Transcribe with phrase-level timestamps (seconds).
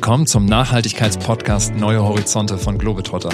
[0.00, 3.28] Willkommen zum Nachhaltigkeitspodcast Neue Horizonte von Globetrotter.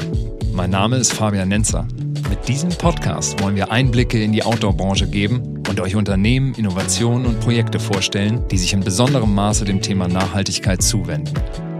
[0.52, 1.86] Mein Name ist Fabian Nenzer.
[2.28, 7.38] Mit diesem Podcast wollen wir Einblicke in die Outdoor-Branche geben und euch Unternehmen, Innovationen und
[7.38, 11.34] Projekte vorstellen, die sich in besonderem Maße dem Thema Nachhaltigkeit zuwenden.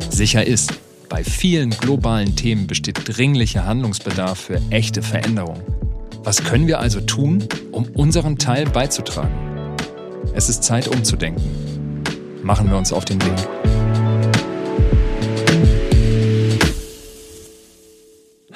[0.08, 0.72] Sicher ist,
[1.08, 5.61] bei vielen globalen Themen besteht dringlicher Handlungsbedarf für echte Veränderung.
[6.22, 9.34] Was können wir also tun, um unseren Teil beizutragen?
[10.32, 11.43] Es ist Zeit umzudenken.
[12.44, 13.48] Machen wir uns auf den Weg.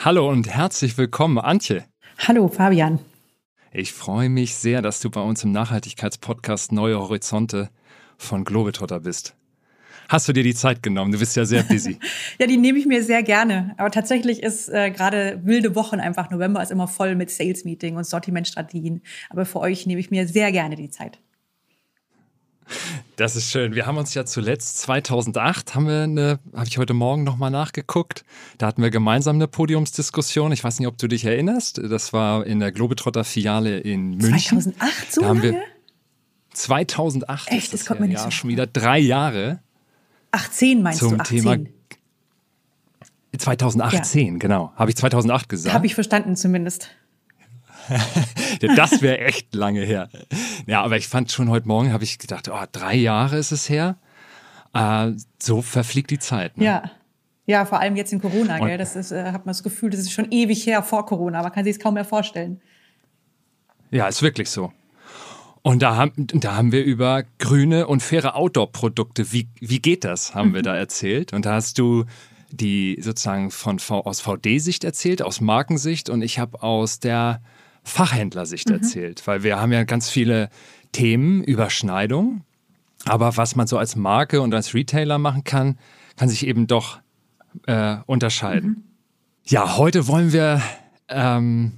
[0.02, 1.84] Hallo und herzlich willkommen, Antje.
[2.26, 3.00] Hallo, Fabian.
[3.70, 7.68] Ich freue mich sehr, dass du bei uns im Nachhaltigkeitspodcast Neue Horizonte
[8.16, 9.36] von Globetrotter bist.
[10.08, 11.12] Hast du dir die Zeit genommen?
[11.12, 11.98] Du bist ja sehr busy.
[12.40, 13.74] ja, die nehme ich mir sehr gerne.
[13.76, 16.30] Aber tatsächlich ist äh, gerade wilde Wochen einfach.
[16.30, 19.02] November ist immer voll mit Sales-Meeting und Sortimentstrategien.
[19.28, 21.20] Aber für euch nehme ich mir sehr gerne die Zeit.
[23.16, 23.74] Das ist schön.
[23.74, 28.24] Wir haben uns ja zuletzt 2008 haben wir eine, habe ich heute Morgen nochmal nachgeguckt.
[28.58, 30.52] Da hatten wir gemeinsam eine Podiumsdiskussion.
[30.52, 31.78] Ich weiß nicht, ob du dich erinnerst.
[31.78, 34.60] Das war in der Globetrotter Filiale in München.
[34.60, 35.52] 2008 so da haben lange?
[35.52, 35.62] Wir
[36.52, 39.60] 2008 Echt, ist das, das kommt ja, mir nicht ja, schon wieder drei Jahre.
[40.32, 41.20] 18 meinst zum du?
[41.20, 41.42] 18.
[41.42, 41.58] Thema
[43.36, 44.38] 2018, ja.
[44.38, 44.72] genau.
[44.74, 45.74] Habe ich 2008 gesagt?
[45.74, 46.90] Habe ich verstanden zumindest.
[48.76, 50.08] das wäre echt lange her.
[50.66, 53.68] Ja, aber ich fand schon heute Morgen, habe ich gedacht, oh, drei Jahre ist es
[53.68, 53.96] her.
[54.74, 56.56] Äh, so verfliegt die Zeit.
[56.56, 56.64] Ne?
[56.64, 56.90] Ja.
[57.46, 58.78] Ja, vor allem jetzt in Corona, gell?
[58.78, 61.42] Das ist, äh, hat man das Gefühl, das ist schon ewig her vor Corona.
[61.42, 62.60] Man kann sich es kaum mehr vorstellen.
[63.90, 64.72] Ja, ist wirklich so.
[65.62, 70.34] Und da haben, da haben wir über grüne und faire Outdoor-Produkte, wie, wie geht das,
[70.34, 71.32] haben wir da erzählt.
[71.32, 72.04] Und da hast du
[72.50, 77.42] die sozusagen von aus VD-Sicht erzählt, aus Markensicht und ich habe aus der
[77.90, 78.76] Fachhändlersicht mhm.
[78.76, 80.48] erzählt, weil wir haben ja ganz viele
[80.92, 82.44] Themen, Überschneidungen,
[83.04, 85.78] aber was man so als Marke und als Retailer machen kann,
[86.16, 87.00] kann sich eben doch
[87.66, 88.68] äh, unterscheiden.
[88.68, 88.84] Mhm.
[89.46, 90.62] Ja, heute wollen wir
[91.08, 91.72] ähm,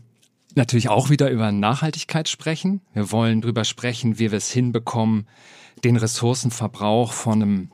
[0.54, 2.80] natürlich auch wieder über Nachhaltigkeit sprechen.
[2.92, 5.26] Wir wollen darüber sprechen, wie wir es hinbekommen,
[5.84, 7.70] den Ressourcenverbrauch von einem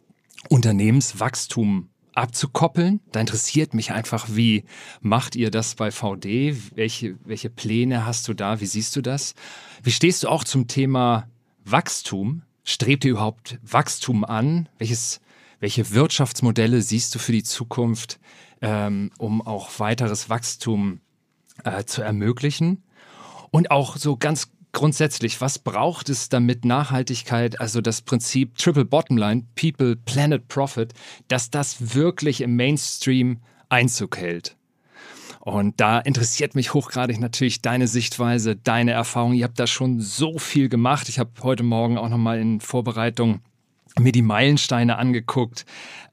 [0.48, 3.00] Unternehmenswachstum abzukoppeln.
[3.12, 4.64] Da interessiert mich einfach, wie
[5.00, 6.56] macht ihr das bei VD?
[6.74, 8.60] Welche, welche Pläne hast du da?
[8.60, 9.34] Wie siehst du das?
[9.82, 11.28] Wie stehst du auch zum Thema
[11.64, 12.42] Wachstum?
[12.64, 14.68] Strebt ihr überhaupt Wachstum an?
[14.78, 15.20] Welches,
[15.60, 18.18] welche Wirtschaftsmodelle siehst du für die Zukunft,
[18.60, 21.00] ähm, um auch weiteres Wachstum
[21.64, 22.82] äh, zu ermöglichen?
[23.50, 29.42] Und auch so ganz grundsätzlich, was braucht es, damit Nachhaltigkeit, also das Prinzip Triple Bottomline,
[29.56, 30.94] People, Planet, Profit,
[31.26, 34.56] dass das wirklich im Mainstream Einzug hält?
[35.40, 39.32] Und da interessiert mich hochgradig natürlich deine Sichtweise, deine Erfahrung.
[39.32, 41.08] Ihr habt da schon so viel gemacht.
[41.08, 43.40] Ich habe heute Morgen auch nochmal in Vorbereitung
[43.98, 45.64] mir die Meilensteine angeguckt.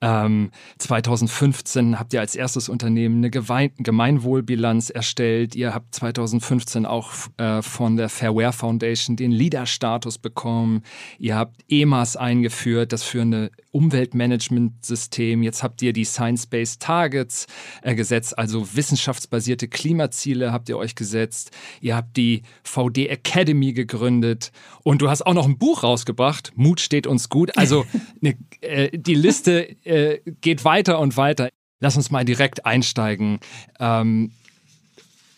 [0.01, 5.55] Ähm, 2015 habt ihr als erstes Unternehmen eine Gemeinwohlbilanz erstellt.
[5.55, 10.83] Ihr habt 2015 auch äh, von der Fairware Foundation den Leader-Status bekommen.
[11.19, 15.43] Ihr habt EMAS eingeführt, das führende Umweltmanagementsystem.
[15.43, 17.47] Jetzt habt ihr die Science-Based Targets
[17.81, 21.51] äh, gesetzt, also wissenschaftsbasierte Klimaziele habt ihr euch gesetzt.
[21.81, 24.53] Ihr habt die VD Academy gegründet
[24.83, 26.53] und du hast auch noch ein Buch rausgebracht.
[26.55, 27.57] Mut steht uns gut.
[27.57, 27.85] Also
[28.21, 31.49] ne, äh, die Liste äh, geht weiter und weiter.
[31.81, 33.39] Lass uns mal direkt einsteigen.
[33.79, 34.31] Ähm,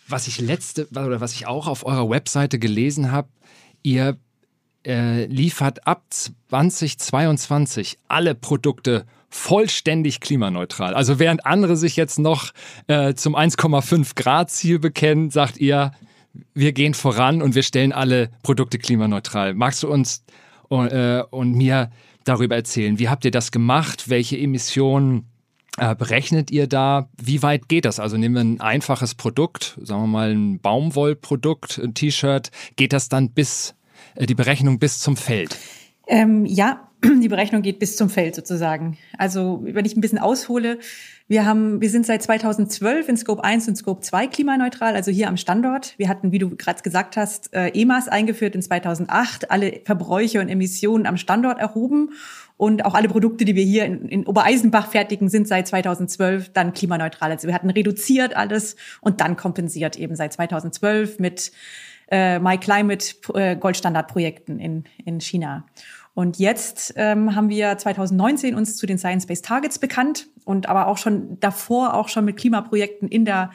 [0.07, 3.29] was ich letzte oder was ich auch auf eurer Webseite gelesen habe,
[3.81, 4.17] ihr
[4.87, 10.93] äh, liefert ab 2022 alle Produkte vollständig klimaneutral.
[10.93, 12.53] Also während andere sich jetzt noch
[12.87, 15.91] äh, zum 1,5 Grad Ziel bekennen, sagt ihr,
[16.53, 19.53] wir gehen voran und wir stellen alle Produkte klimaneutral.
[19.53, 20.23] Magst du uns
[20.69, 21.91] äh, und mir
[22.23, 22.99] darüber erzählen?
[22.99, 24.09] Wie habt ihr das gemacht?
[24.09, 25.27] Welche Emissionen
[25.77, 27.09] äh, berechnet ihr da?
[27.21, 27.99] Wie weit geht das?
[27.99, 32.51] Also nehmen wir ein einfaches Produkt, sagen wir mal ein Baumwollprodukt, ein T-Shirt.
[32.75, 33.75] Geht das dann bis
[34.25, 35.57] die Berechnung bis zum Feld?
[36.07, 38.97] Ähm, ja, die Berechnung geht bis zum Feld sozusagen.
[39.17, 40.79] Also wenn ich ein bisschen aushole,
[41.27, 45.27] wir haben, wir sind seit 2012 in Scope 1 und Scope 2 klimaneutral, also hier
[45.27, 45.93] am Standort.
[45.97, 50.47] Wir hatten, wie du gerade gesagt hast, äh, EMAS eingeführt in 2008, alle Verbräuche und
[50.47, 52.11] Emissionen am Standort erhoben
[52.55, 56.73] und auch alle Produkte, die wir hier in, in Obereisenbach fertigen, sind seit 2012 dann
[56.73, 57.31] klimaneutral.
[57.31, 61.51] Also wir hatten reduziert alles und dann kompensiert eben seit 2012 mit
[62.07, 65.65] äh, My Climate äh, Goldstandardprojekten in, in China.
[66.13, 70.97] Und jetzt ähm, haben wir 2019 uns zu den Science-Based Targets bekannt und aber auch
[70.97, 73.51] schon davor auch schon mit Klimaprojekten in der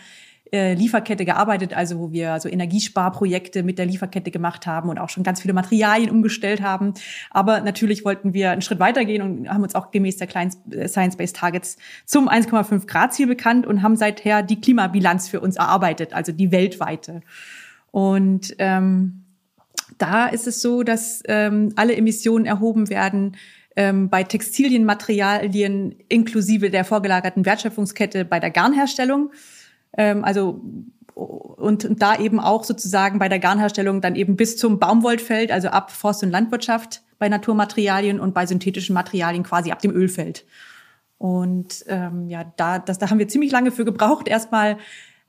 [0.52, 5.08] äh, Lieferkette gearbeitet, also wo wir so Energiesparprojekte mit der Lieferkette gemacht haben und auch
[5.08, 6.94] schon ganz viele Materialien umgestellt haben.
[7.31, 11.37] Aber natürlich wollten wir einen Schritt weitergehen und haben uns auch gemäß der äh, Science-Based
[11.37, 16.32] Targets zum 1,5 Grad Ziel bekannt und haben seither die Klimabilanz für uns erarbeitet, also
[16.32, 17.22] die weltweite.
[17.93, 19.23] Und ähm,
[19.99, 23.37] da ist es so, dass ähm, alle Emissionen erhoben werden
[23.77, 29.31] ähm, bei Textilienmaterialien inklusive der vorgelagerten Wertschöpfungskette bei der Garnherstellung.
[29.97, 30.61] Ähm, also
[31.15, 35.69] und, und da eben auch sozusagen bei der Garnherstellung dann eben bis zum Baumwollfeld, also
[35.69, 40.45] ab Forst- und Landwirtschaft bei Naturmaterialien und bei synthetischen Materialien quasi ab dem Ölfeld.
[41.19, 44.79] Und ähm, ja, da, das, da haben wir ziemlich lange für gebraucht, erstmal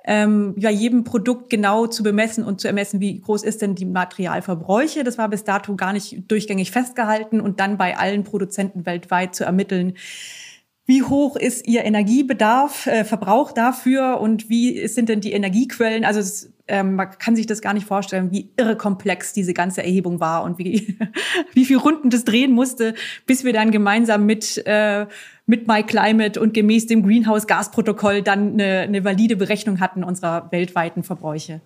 [0.05, 3.85] ähm, bei jedem Produkt genau zu bemessen und zu ermessen, wie groß ist denn die
[3.85, 5.03] Materialverbräuche.
[5.03, 9.44] Das war bis dato gar nicht durchgängig festgehalten und dann bei allen Produzenten weltweit zu
[9.44, 9.94] ermitteln,
[10.85, 16.03] wie hoch ist Ihr Energiebedarf, äh, Verbrauch dafür und wie sind denn die Energiequellen?
[16.03, 19.81] Also es, ähm, man kann sich das gar nicht vorstellen, wie irre komplex diese ganze
[19.81, 20.97] Erhebung war und wie,
[21.53, 22.95] wie viel Runden das drehen musste,
[23.25, 25.06] bis wir dann gemeinsam mit, äh,
[25.45, 31.62] mit MyClimate und gemäß dem Greenhouse-Gas-Protokoll dann eine, eine valide Berechnung hatten unserer weltweiten Verbräuche.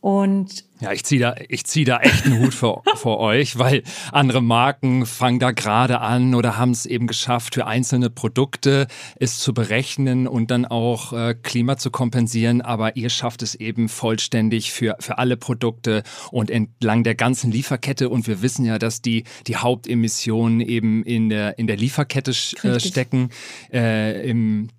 [0.00, 3.82] Und ja, ich ziehe da, ich zieh da echt einen Hut vor, vor euch, weil
[4.12, 8.86] andere Marken fangen da gerade an oder haben es eben geschafft, für einzelne Produkte
[9.16, 12.62] es zu berechnen und dann auch äh, Klima zu kompensieren.
[12.62, 18.08] Aber ihr schafft es eben vollständig für, für alle Produkte und entlang der ganzen Lieferkette.
[18.08, 22.80] Und wir wissen ja, dass die, die Hauptemissionen eben in der, in der Lieferkette äh,
[22.80, 23.28] stecken.
[23.70, 24.70] Äh, Im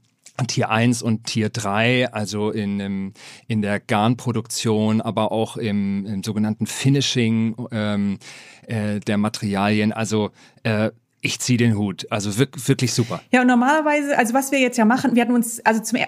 [0.48, 3.14] Tier 1 und Tier 3, also in, im,
[3.48, 8.20] in der Garnproduktion, aber auch im, im sogenannten Finishing ähm,
[8.68, 9.92] äh, der Materialien.
[9.92, 10.32] Also
[10.64, 10.92] äh,
[11.22, 12.08] ich ziehe den Hut.
[12.10, 13.22] Also wirklich super.
[13.32, 16.00] Ja, und normalerweise, also was wir jetzt ja machen, wir hatten uns, also zum,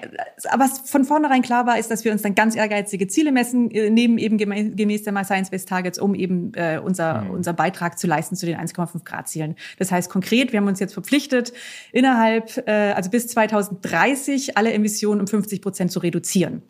[0.57, 3.91] was von vornherein klar war, ist, dass wir uns dann ganz ehrgeizige Ziele messen, äh,
[3.91, 7.29] neben eben gemäß der My Science Based Targets, um eben äh, unser, mhm.
[7.31, 9.55] unser Beitrag zu leisten zu den 1,5 Grad Zielen.
[9.77, 11.53] Das heißt konkret, wir haben uns jetzt verpflichtet,
[11.91, 16.63] innerhalb, äh, also bis 2030 alle Emissionen um 50 Prozent zu reduzieren.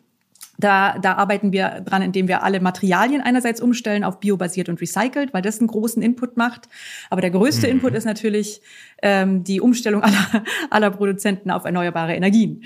[0.64, 5.34] Da, da arbeiten wir dran, indem wir alle Materialien einerseits umstellen auf biobasiert und recycelt,
[5.34, 6.70] weil das einen großen Input macht.
[7.10, 7.74] Aber der größte mhm.
[7.74, 8.62] Input ist natürlich
[9.02, 12.64] ähm, die Umstellung aller, aller Produzenten auf erneuerbare Energien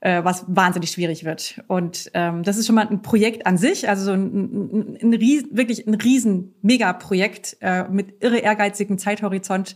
[0.00, 1.62] äh, was wahnsinnig schwierig wird.
[1.68, 5.14] Und ähm, das ist schon mal ein Projekt an sich, also so ein, ein, ein
[5.14, 9.74] riesen, wirklich ein riesen Megaprojekt äh, mit irre ehrgeizigem Zeithorizont.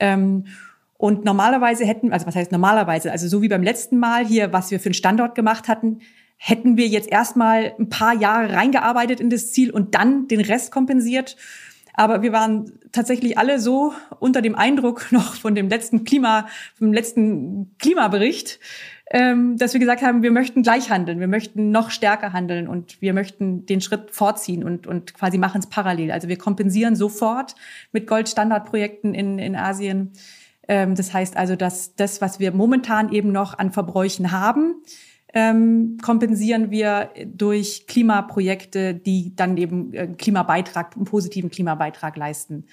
[0.00, 0.46] Ähm,
[0.96, 4.70] und normalerweise hätten, also was heißt normalerweise, also so wie beim letzten Mal hier, was
[4.70, 6.00] wir für einen Standort gemacht hatten,
[6.42, 10.72] hätten wir jetzt erstmal ein paar Jahre reingearbeitet in das Ziel und dann den Rest
[10.72, 11.36] kompensiert.
[11.92, 16.94] Aber wir waren tatsächlich alle so unter dem Eindruck noch von dem letzten Klima, vom
[16.94, 18.58] letzten Klimabericht,
[19.10, 23.02] ähm, dass wir gesagt haben, wir möchten gleich handeln, wir möchten noch stärker handeln und
[23.02, 26.10] wir möchten den Schritt vorziehen und, und quasi machen es parallel.
[26.10, 27.54] Also wir kompensieren sofort
[27.92, 30.12] mit Goldstandardprojekten in, in Asien.
[30.68, 34.76] Ähm, das heißt also, dass das, was wir momentan eben noch an Verbräuchen haben,
[35.32, 42.64] ähm, kompensieren wir durch Klimaprojekte, die dann eben äh, Klimabeitrag, einen positiven Klimabeitrag leisten.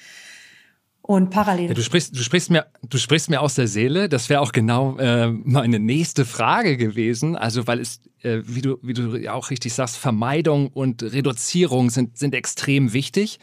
[1.02, 1.70] Und parallel.
[1.70, 4.10] Ja, du sprichst, du sprichst mir, du sprichst mir aus der Seele.
[4.10, 7.38] Das wäre auch genau äh, meine nächste Frage gewesen.
[7.38, 12.18] Also, weil es, äh, wie du, wie du auch richtig sagst, Vermeidung und Reduzierung sind,
[12.18, 13.40] sind extrem wichtig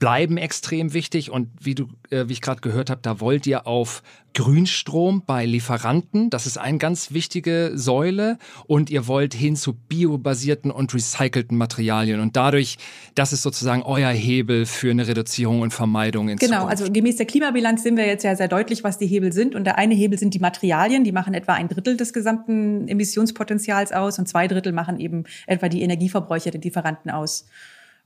[0.00, 1.30] bleiben extrem wichtig.
[1.30, 4.02] Und wie du, äh, wie ich gerade gehört habe, da wollt ihr auf
[4.32, 8.38] Grünstrom bei Lieferanten, das ist eine ganz wichtige Säule.
[8.66, 12.20] Und ihr wollt hin zu biobasierten und recycelten Materialien.
[12.20, 12.78] Und dadurch,
[13.14, 16.70] das ist sozusagen euer Hebel für eine Reduzierung und Vermeidung in Genau, Zukunft.
[16.80, 19.54] also gemäß der Klimabilanz sind wir jetzt ja sehr deutlich, was die Hebel sind.
[19.54, 23.92] Und der eine Hebel sind die Materialien, die machen etwa ein Drittel des gesamten Emissionspotenzials
[23.92, 24.18] aus.
[24.18, 27.46] Und zwei Drittel machen eben etwa die Energieverbräuche der Lieferanten aus.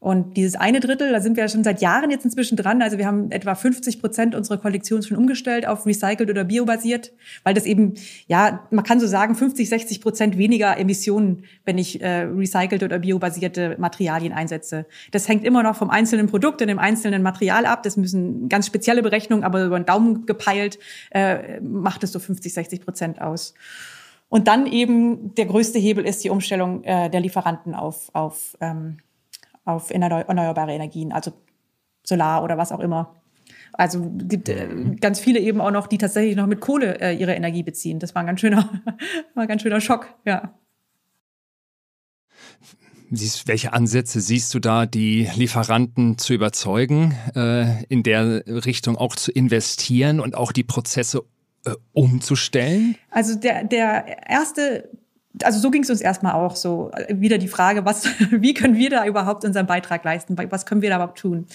[0.05, 2.83] Und dieses eine Drittel, da sind wir ja schon seit Jahren jetzt inzwischen dran.
[2.83, 7.55] Also wir haben etwa 50 Prozent unserer Kollektion schon umgestellt auf recycelt oder biobasiert, weil
[7.55, 7.95] das eben,
[8.27, 12.99] ja, man kann so sagen, 50, 60 Prozent weniger Emissionen, wenn ich äh, recycelt oder
[12.99, 14.85] biobasierte Materialien einsetze.
[15.11, 17.83] Das hängt immer noch vom einzelnen Produkt und dem einzelnen Material ab.
[17.83, 20.79] Das müssen ganz spezielle Berechnungen, aber über den Daumen gepeilt,
[21.13, 23.55] äh, macht es so 50, 60 Prozent aus.
[24.29, 28.99] Und dann eben der größte Hebel ist die Umstellung äh, der Lieferanten auf, auf ähm,
[29.65, 31.33] auf erneuerbare Energien, also
[32.05, 33.15] Solar oder was auch immer.
[33.73, 34.97] Also gibt äh, mhm.
[34.97, 37.99] ganz viele eben auch noch, die tatsächlich noch mit Kohle äh, ihre Energie beziehen.
[37.99, 38.71] Das war ein ganz schöner,
[39.35, 40.55] war ein ganz schöner Schock, ja.
[43.11, 49.15] Siehst, welche Ansätze siehst du da, die Lieferanten zu überzeugen, äh, in der Richtung auch
[49.15, 51.25] zu investieren und auch die Prozesse
[51.65, 52.97] äh, umzustellen?
[53.11, 54.91] Also der, der erste
[55.43, 56.91] also so ging es uns erstmal auch so.
[57.09, 60.37] Wieder die Frage, was, wie können wir da überhaupt unseren Beitrag leisten?
[60.51, 61.47] Was können wir da überhaupt tun?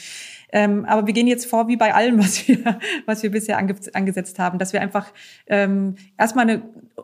[0.51, 3.75] Ähm, aber wir gehen jetzt vor wie bei allem, was wir, was wir bisher ange
[3.93, 5.11] angesetzt haben, dass wir einfach
[5.47, 6.61] ähm, erstmal eine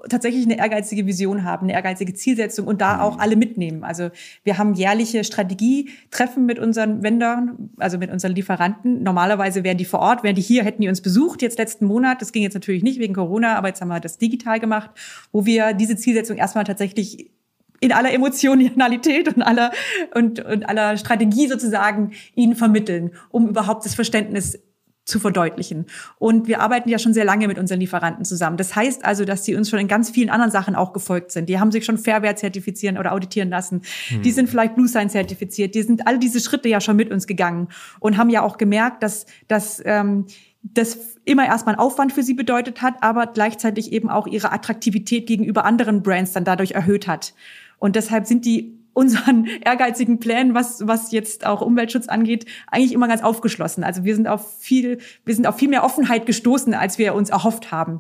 [0.10, 3.02] tatsächlich eine ehrgeizige Vision haben, eine ehrgeizige Zielsetzung und da mhm.
[3.02, 3.84] auch alle mitnehmen.
[3.84, 4.10] Also
[4.44, 9.04] wir haben jährliche Strategietreffen mit unseren Vendern, also mit unseren Lieferanten.
[9.04, 12.22] Normalerweise wären die vor Ort, wären die hier, hätten die uns besucht jetzt letzten Monat.
[12.22, 14.92] Das ging jetzt natürlich nicht wegen Corona, aber jetzt haben wir das digital gemacht,
[15.32, 17.32] wo wir diese Zielsetzung erstmal tatsächlich
[17.80, 19.72] in aller Emotionalität und aller,
[20.14, 24.60] und, und aller Strategie sozusagen ihnen vermitteln, um überhaupt das Verständnis
[25.06, 25.86] zu verdeutlichen.
[26.18, 28.58] Und wir arbeiten ja schon sehr lange mit unseren Lieferanten zusammen.
[28.58, 31.48] Das heißt also, dass sie uns schon in ganz vielen anderen Sachen auch gefolgt sind.
[31.48, 33.84] Die haben sich schon Fairware zertifizieren oder auditieren lassen.
[34.08, 34.24] Hm.
[34.24, 35.76] Die sind vielleicht Blue Sign zertifiziert.
[35.76, 37.68] Die sind all diese Schritte ja schon mit uns gegangen
[38.00, 40.26] und haben ja auch gemerkt, dass, dass ähm,
[40.64, 45.28] das immer erstmal einen Aufwand für sie bedeutet hat, aber gleichzeitig eben auch ihre Attraktivität
[45.28, 47.36] gegenüber anderen Brands dann dadurch erhöht hat.
[47.86, 53.08] Und deshalb sind die unseren ehrgeizigen Plänen, was, was jetzt auch Umweltschutz angeht, eigentlich immer
[53.08, 53.84] ganz aufgeschlossen.
[53.84, 57.30] Also wir sind auf viel, wir sind auf viel mehr Offenheit gestoßen, als wir uns
[57.30, 58.00] erhofft haben.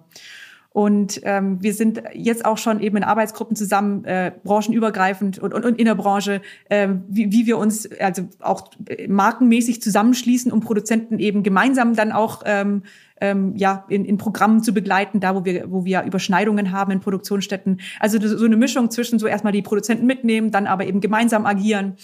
[0.75, 5.63] Und ähm, wir sind jetzt auch schon eben in Arbeitsgruppen zusammen, äh, branchenübergreifend und, und,
[5.63, 8.71] und in der Branche, äh, wie, wie wir uns also auch
[9.07, 12.83] markenmäßig zusammenschließen, um Produzenten eben gemeinsam dann auch ähm,
[13.21, 16.99] ähm, ja, in, in Programmen zu begleiten, da wo wir, wo wir Überschneidungen haben in
[16.99, 17.79] Produktionsstätten.
[18.01, 21.95] Also so eine Mischung zwischen so erstmal die Produzenten mitnehmen, dann aber eben gemeinsam agieren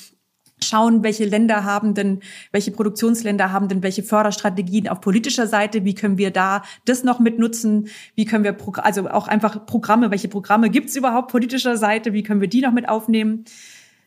[0.63, 5.95] schauen, welche Länder haben denn, welche Produktionsländer haben denn welche Förderstrategien auf politischer Seite, wie
[5.95, 10.69] können wir da das noch mitnutzen, wie können wir, also auch einfach Programme, welche Programme
[10.69, 13.45] gibt's überhaupt politischer Seite, wie können wir die noch mit aufnehmen.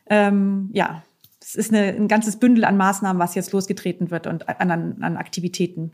[0.07, 1.03] Ähm, ja,
[1.41, 5.17] es ist eine, ein ganzes Bündel an Maßnahmen, was jetzt losgetreten wird und an, an
[5.17, 5.91] Aktivitäten.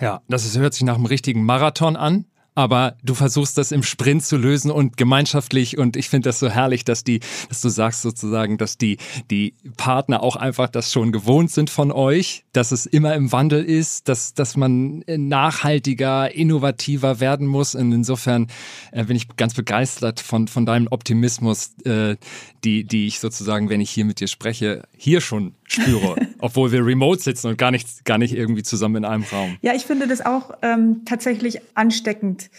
[0.00, 3.82] Ja, das ist, hört sich nach einem richtigen Marathon an aber du versuchst das im
[3.82, 5.78] Sprint zu lösen und gemeinschaftlich.
[5.78, 8.98] Und ich finde das so herrlich, dass die, dass du sagst sozusagen, dass die,
[9.30, 13.64] die Partner auch einfach das schon gewohnt sind von euch, dass es immer im Wandel
[13.64, 17.74] ist, dass, dass man nachhaltiger, innovativer werden muss.
[17.74, 18.48] Und insofern
[18.92, 22.16] äh, bin ich ganz begeistert von, von deinem Optimismus, äh,
[22.62, 26.84] die, die ich sozusagen, wenn ich hier mit dir spreche, hier schon spüre, obwohl wir
[26.84, 29.56] remote sitzen und gar nicht, gar nicht irgendwie zusammen in einem Raum.
[29.62, 32.50] Ja, ich finde das auch ähm, tatsächlich ansteckend,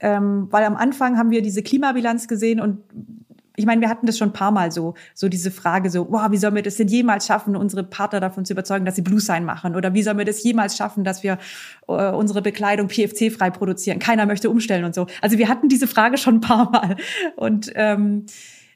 [0.00, 2.78] ähm, weil am Anfang haben wir diese Klimabilanz gesehen und
[3.56, 6.30] ich meine, wir hatten das schon ein paar Mal so, so diese Frage so, wow,
[6.30, 9.20] wie sollen wir das denn jemals schaffen, unsere Partner davon zu überzeugen, dass sie Blue
[9.20, 9.76] Sign machen?
[9.76, 11.38] Oder wie sollen wir das jemals schaffen, dass wir
[11.86, 14.00] äh, unsere Bekleidung PFC-frei produzieren?
[14.00, 15.06] Keiner möchte umstellen und so.
[15.20, 16.96] Also wir hatten diese Frage schon ein paar Mal.
[17.36, 18.26] Und ähm,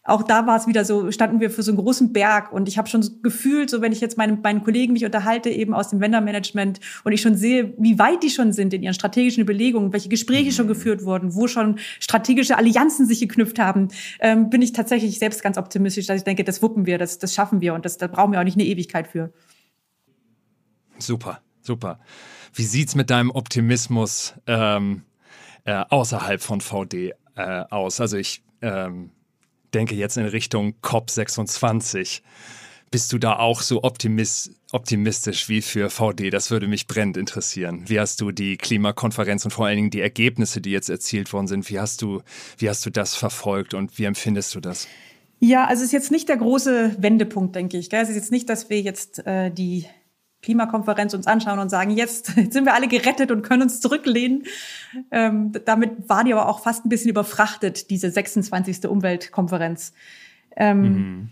[0.08, 2.78] auch da war es wieder so, standen wir für so einen großen Berg und ich
[2.78, 5.90] habe schon so gefühlt, so wenn ich jetzt meinen, meinen Kollegen mich unterhalte, eben aus
[5.90, 9.92] dem Vendor-Management und ich schon sehe, wie weit die schon sind in ihren strategischen Überlegungen,
[9.92, 10.70] welche Gespräche schon mhm.
[10.70, 13.88] geführt wurden, wo schon strategische Allianzen sich geknüpft haben,
[14.20, 17.34] ähm, bin ich tatsächlich selbst ganz optimistisch, dass ich denke, das wuppen wir, das, das
[17.34, 19.30] schaffen wir und das, da brauchen wir auch nicht eine Ewigkeit für.
[20.98, 22.00] Super, super.
[22.54, 25.02] Wie sieht's mit deinem Optimismus ähm,
[25.64, 28.00] äh, außerhalb von VD äh, aus?
[28.00, 29.10] Also ich ähm,
[29.74, 32.22] denke jetzt in Richtung COP26.
[32.90, 36.30] Bist du da auch so optimist, optimistisch wie für VD?
[36.30, 37.84] Das würde mich brennend interessieren.
[37.86, 41.48] Wie hast du die Klimakonferenz und vor allen Dingen die Ergebnisse, die jetzt erzielt worden
[41.48, 42.22] sind, wie hast du,
[42.56, 44.88] wie hast du das verfolgt und wie empfindest du das?
[45.40, 47.92] Ja, also es ist jetzt nicht der große Wendepunkt, denke ich.
[47.92, 49.84] Es ist jetzt nicht, dass wir jetzt äh, die
[50.42, 54.44] Klimakonferenz uns anschauen und sagen, jetzt, jetzt sind wir alle gerettet und können uns zurücklehnen.
[55.10, 58.86] Ähm, damit war die aber auch fast ein bisschen überfrachtet, diese 26.
[58.86, 59.92] Umweltkonferenz.
[60.56, 61.28] Ähm, mhm.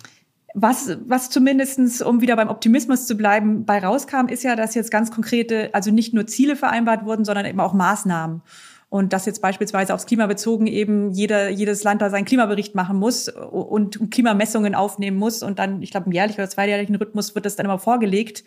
[0.58, 4.90] Was, was zumindestens, um wieder beim Optimismus zu bleiben, bei rauskam, ist ja, dass jetzt
[4.90, 8.40] ganz konkrete, also nicht nur Ziele vereinbart wurden, sondern eben auch Maßnahmen.
[8.88, 12.96] Und dass jetzt beispielsweise aufs Klima bezogen eben jeder, jedes Land da seinen Klimabericht machen
[12.96, 15.42] muss und Klimamessungen aufnehmen muss.
[15.42, 18.44] Und dann, ich glaube, im jährlichen oder zweijährlichen Rhythmus wird das dann immer vorgelegt.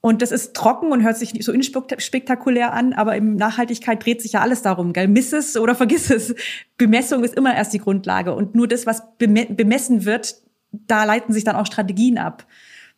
[0.00, 4.22] Und das ist trocken und hört sich nicht so unspektakulär an, aber in Nachhaltigkeit dreht
[4.22, 5.08] sich ja alles darum, gell?
[5.08, 6.34] Miss es oder vergiss es.
[6.76, 10.36] Bemessung ist immer erst die Grundlage und nur das, was bemessen wird,
[10.70, 12.46] da leiten sich dann auch Strategien ab.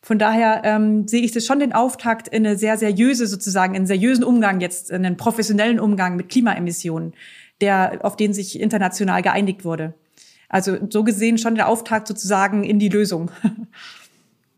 [0.03, 3.81] Von daher ähm, sehe ich das schon den Auftakt in eine sehr seriöse sozusagen, in
[3.81, 7.13] einen seriösen Umgang jetzt, in einen professionellen Umgang mit Klimaemissionen,
[7.61, 9.93] der auf den sich international geeinigt wurde.
[10.49, 13.31] Also so gesehen schon der Auftakt sozusagen in die Lösung.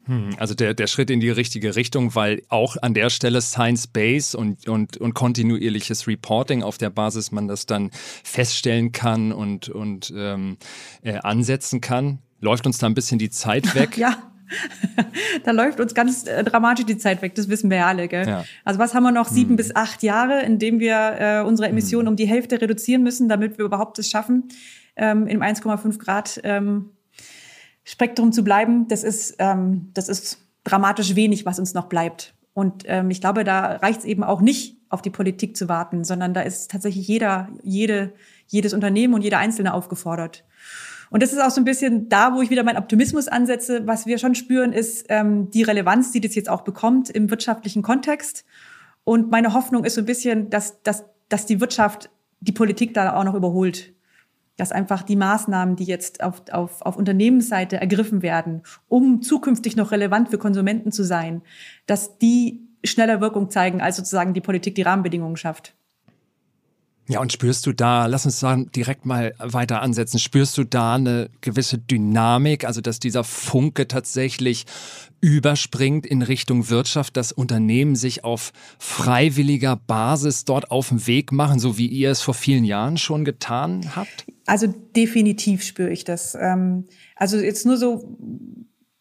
[0.05, 4.37] Hm, also der, der Schritt in die richtige Richtung, weil auch an der Stelle Science-Base
[4.37, 7.89] und, und, und kontinuierliches Reporting auf der Basis man das dann
[8.23, 10.57] feststellen kann und, und ähm,
[11.03, 12.19] äh, ansetzen kann.
[12.41, 13.97] Läuft uns da ein bisschen die Zeit weg?
[13.97, 14.17] ja.
[15.45, 18.07] da läuft uns ganz äh, dramatisch die Zeit weg, das wissen wir ja alle.
[18.07, 18.27] Gell?
[18.27, 18.43] Ja.
[18.65, 19.29] Also was haben wir noch?
[19.29, 19.55] Sieben hm.
[19.55, 22.11] bis acht Jahre, in dem wir äh, unsere Emissionen hm.
[22.11, 24.49] um die Hälfte reduzieren müssen, damit wir überhaupt es schaffen,
[24.95, 26.91] ähm, im 1,5 Grad ähm,
[27.83, 32.33] Spektrum zu bleiben, das ist, ähm, das ist dramatisch wenig, was uns noch bleibt.
[32.53, 36.03] Und ähm, ich glaube, da reicht es eben auch nicht, auf die Politik zu warten,
[36.03, 38.13] sondern da ist tatsächlich jeder, jede,
[38.45, 40.45] jedes Unternehmen und jeder Einzelne aufgefordert.
[41.09, 43.87] Und das ist auch so ein bisschen da, wo ich wieder meinen Optimismus ansetze.
[43.87, 47.81] Was wir schon spüren, ist ähm, die Relevanz, die das jetzt auch bekommt im wirtschaftlichen
[47.81, 48.45] Kontext.
[49.03, 52.09] Und meine Hoffnung ist so ein bisschen, dass, dass, dass die Wirtschaft
[52.39, 53.92] die Politik da auch noch überholt
[54.63, 59.91] dass einfach die Maßnahmen, die jetzt auf, auf, auf Unternehmensseite ergriffen werden, um zukünftig noch
[59.91, 61.41] relevant für Konsumenten zu sein,
[61.85, 65.73] dass die schneller Wirkung zeigen, als sozusagen die Politik die Rahmenbedingungen schafft.
[67.09, 70.95] Ja, und spürst du da, lass uns sagen, direkt mal weiter ansetzen, spürst du da
[70.95, 74.65] eine gewisse Dynamik, also dass dieser Funke tatsächlich
[75.19, 81.59] überspringt in Richtung Wirtschaft, dass Unternehmen sich auf freiwilliger Basis dort auf den Weg machen,
[81.59, 84.25] so wie ihr es vor vielen Jahren schon getan habt?
[84.45, 86.35] Also definitiv spüre ich das.
[86.39, 86.85] Ähm,
[87.15, 88.17] also jetzt nur so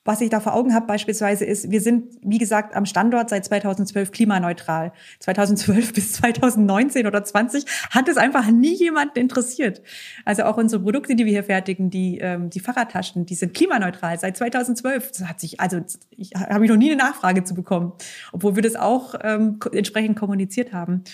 [0.05, 3.45] was ich da vor Augen habe beispielsweise ist, wir sind, wie gesagt, am Standort seit
[3.45, 4.93] 2012 klimaneutral.
[5.21, 9.81] 2012 bis 2019 oder 20 hat es einfach nie jemand interessiert.
[10.25, 14.19] Also auch unsere Produkte, die wir hier fertigen, die, ähm, die Fahrradtaschen, die sind klimaneutral
[14.19, 15.13] seit 2012.
[15.13, 15.81] Das hat sich, also
[16.11, 17.93] ich habe ich noch nie eine Nachfrage zu bekommen,
[18.33, 21.05] obwohl wir das auch ähm, entsprechend kommuniziert haben.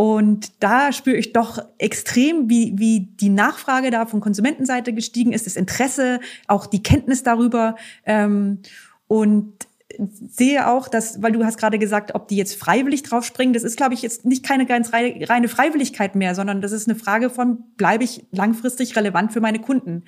[0.00, 5.44] Und da spüre ich doch extrem, wie, wie die Nachfrage da von Konsumentenseite gestiegen ist,
[5.44, 7.76] das Interesse, auch die Kenntnis darüber.
[8.06, 8.60] Ähm,
[9.08, 9.52] und
[9.98, 13.62] sehe auch, dass, weil du hast gerade gesagt, ob die jetzt freiwillig drauf springen, das
[13.62, 17.28] ist, glaube ich, jetzt nicht keine ganz reine Freiwilligkeit mehr, sondern das ist eine Frage
[17.28, 20.04] von, bleibe ich langfristig relevant für meine Kunden?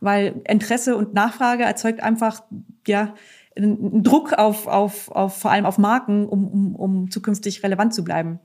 [0.00, 2.42] Weil Interesse und Nachfrage erzeugt einfach,
[2.84, 3.14] ja,
[3.56, 8.02] einen Druck auf, auf, auf vor allem auf Marken, um, um, um zukünftig relevant zu
[8.02, 8.40] bleiben.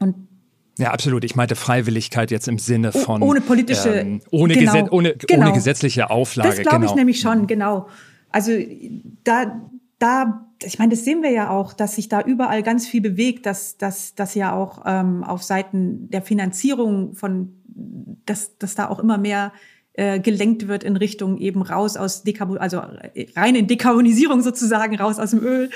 [0.00, 0.28] Und
[0.78, 1.24] ja, absolut.
[1.24, 5.42] Ich meinte Freiwilligkeit jetzt im Sinne von ohne politische, ähm, ohne, genau, Gesetz, ohne, genau.
[5.42, 6.48] ohne gesetzliche Auflage.
[6.48, 6.90] Das glaube genau.
[6.90, 7.88] ich nämlich schon, genau.
[8.30, 8.52] Also
[9.24, 9.60] da,
[9.98, 13.44] da, ich meine, das sehen wir ja auch, dass sich da überall ganz viel bewegt,
[13.44, 17.52] dass, dass, dass ja auch ähm, auf Seiten der Finanzierung von,
[18.24, 19.52] dass, dass da auch immer mehr
[19.94, 22.78] äh, gelenkt wird in Richtung eben raus aus Dekarbon, also
[23.14, 25.70] äh, rein in Dekarbonisierung sozusagen, raus aus dem Öl.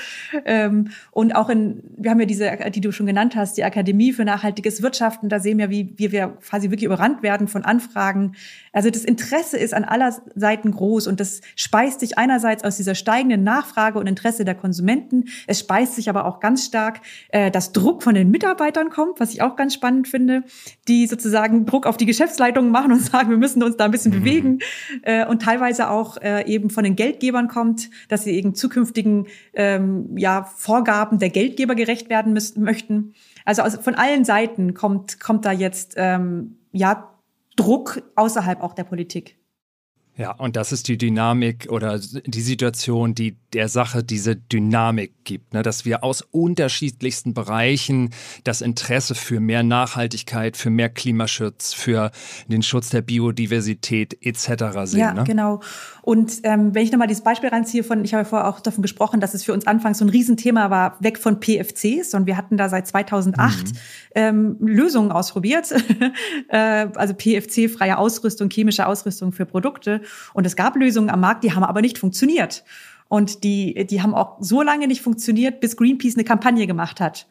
[0.45, 4.13] Ähm, und auch in, wir haben ja diese, die du schon genannt hast, die Akademie
[4.13, 8.35] für nachhaltiges Wirtschaften, da sehen wir, wie, wie wir quasi wirklich überrannt werden von Anfragen.
[8.71, 12.95] Also das Interesse ist an aller Seiten groß und das speist sich einerseits aus dieser
[12.95, 15.25] steigenden Nachfrage und Interesse der Konsumenten.
[15.47, 19.33] Es speist sich aber auch ganz stark, äh, dass Druck von den Mitarbeitern kommt, was
[19.33, 20.43] ich auch ganz spannend finde,
[20.87, 24.04] die sozusagen Druck auf die Geschäftsleitungen machen und sagen, wir müssen uns da ein bisschen
[24.05, 24.23] bisschen mhm.
[24.23, 24.59] bewegen
[25.03, 30.17] äh, und teilweise auch äh, eben von den Geldgebern kommt, dass sie eben zukünftigen ähm,
[30.17, 33.13] ja, Vorgaben der Geldgeber gerecht werden müssen, möchten.
[33.43, 37.11] Also aus, von allen Seiten kommt, kommt da jetzt ähm, ja
[37.55, 39.37] Druck außerhalb auch der Politik.
[40.17, 45.53] Ja, und das ist die Dynamik oder die Situation, die der Sache diese Dynamik gibt,
[45.53, 45.61] ne?
[45.61, 48.11] dass wir aus unterschiedlichsten Bereichen
[48.45, 52.11] das Interesse für mehr Nachhaltigkeit, für mehr Klimaschutz, für
[52.47, 54.47] den Schutz der Biodiversität etc.
[54.85, 54.99] sehen.
[54.99, 55.25] Ja, ne?
[55.25, 55.59] genau.
[56.01, 58.83] Und ähm, wenn ich nochmal dieses Beispiel ranziehe von, ich habe ja vorher auch davon
[58.83, 62.37] gesprochen, dass es für uns anfangs so ein Riesenthema war, weg von PFCs und wir
[62.37, 63.77] hatten da seit 2008 mhm.
[64.15, 65.71] Ähm, Lösungen ausprobiert,
[66.47, 70.01] äh, also PFC-freie Ausrüstung, chemische Ausrüstung für Produkte
[70.33, 72.63] und es gab Lösungen am Markt, die haben aber nicht funktioniert.
[73.07, 77.27] Und die, die haben auch so lange nicht funktioniert, bis Greenpeace eine Kampagne gemacht hat.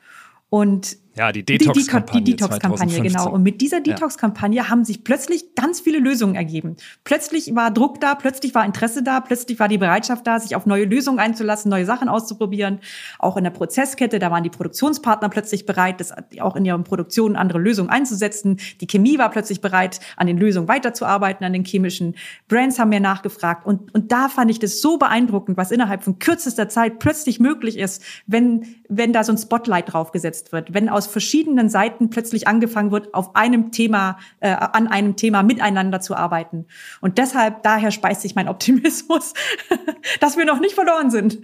[0.49, 2.23] Und ja, die Detox-Kampagne.
[2.23, 3.31] Die, Detox-Kampagne, genau.
[3.31, 4.69] Und mit dieser Detox-Kampagne ja.
[4.69, 6.77] haben sich plötzlich ganz viele Lösungen ergeben.
[7.05, 10.67] Plötzlich war Druck da, plötzlich war Interesse da, plötzlich war die Bereitschaft da, sich auf
[10.67, 12.81] neue Lösungen einzulassen, neue Sachen auszuprobieren.
[13.21, 17.37] Auch in der Prozesskette, da waren die Produktionspartner plötzlich bereit, das auch in ihren Produktionen
[17.37, 18.59] andere Lösungen einzusetzen.
[18.81, 22.17] Die Chemie war plötzlich bereit, an den Lösungen weiterzuarbeiten, an den chemischen
[22.49, 23.67] Brands haben mehr nachgefragt.
[23.67, 27.79] Und, und da fand ich das so beeindruckend, was innerhalb von kürzester Zeit plötzlich möglich
[27.79, 32.49] ist, wenn, wenn da so ein Spotlight draufgesetzt wird, wenn aus aus verschiedenen Seiten plötzlich
[32.49, 36.67] angefangen wird, auf einem Thema, äh, an einem Thema miteinander zu arbeiten.
[37.01, 39.35] Und deshalb, daher speist sich mein Optimismus,
[40.21, 41.39] dass wir noch nicht verloren sind.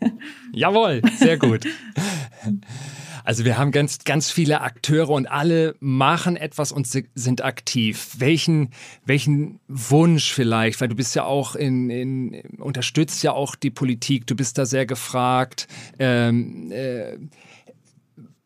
[0.52, 1.66] Jawohl, sehr gut.
[3.24, 8.14] Also wir haben ganz, ganz viele Akteure und alle machen etwas und sind aktiv.
[8.18, 8.70] Welchen,
[9.04, 14.26] welchen Wunsch vielleicht, weil du bist ja auch in, in unterstützt ja auch die Politik,
[14.28, 15.66] du bist da sehr gefragt.
[15.98, 17.18] Ähm, äh,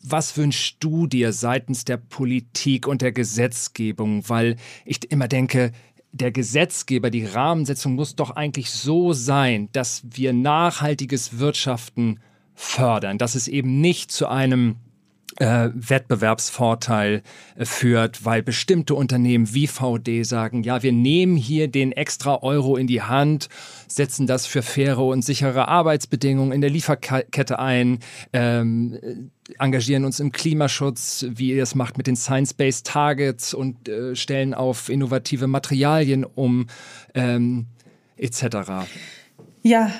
[0.02, 4.28] was wünschst du dir seitens der Politik und der Gesetzgebung?
[4.28, 5.72] Weil ich immer denke,
[6.12, 12.20] der Gesetzgeber, die Rahmensetzung muss doch eigentlich so sein, dass wir nachhaltiges Wirtschaften
[12.54, 14.76] fördern, dass es eben nicht zu einem
[15.38, 17.22] äh, Wettbewerbsvorteil
[17.56, 22.76] äh, führt, weil bestimmte Unternehmen wie VD sagen, ja, wir nehmen hier den extra Euro
[22.76, 23.48] in die Hand,
[23.86, 28.00] setzen das für faire und sichere Arbeitsbedingungen in der Lieferkette ein,
[28.32, 34.14] ähm, engagieren uns im Klimaschutz, wie ihr es macht mit den Science-Based Targets und äh,
[34.14, 36.66] stellen auf innovative Materialien um,
[37.14, 37.66] ähm,
[38.16, 38.86] etc.
[39.62, 39.90] Ja,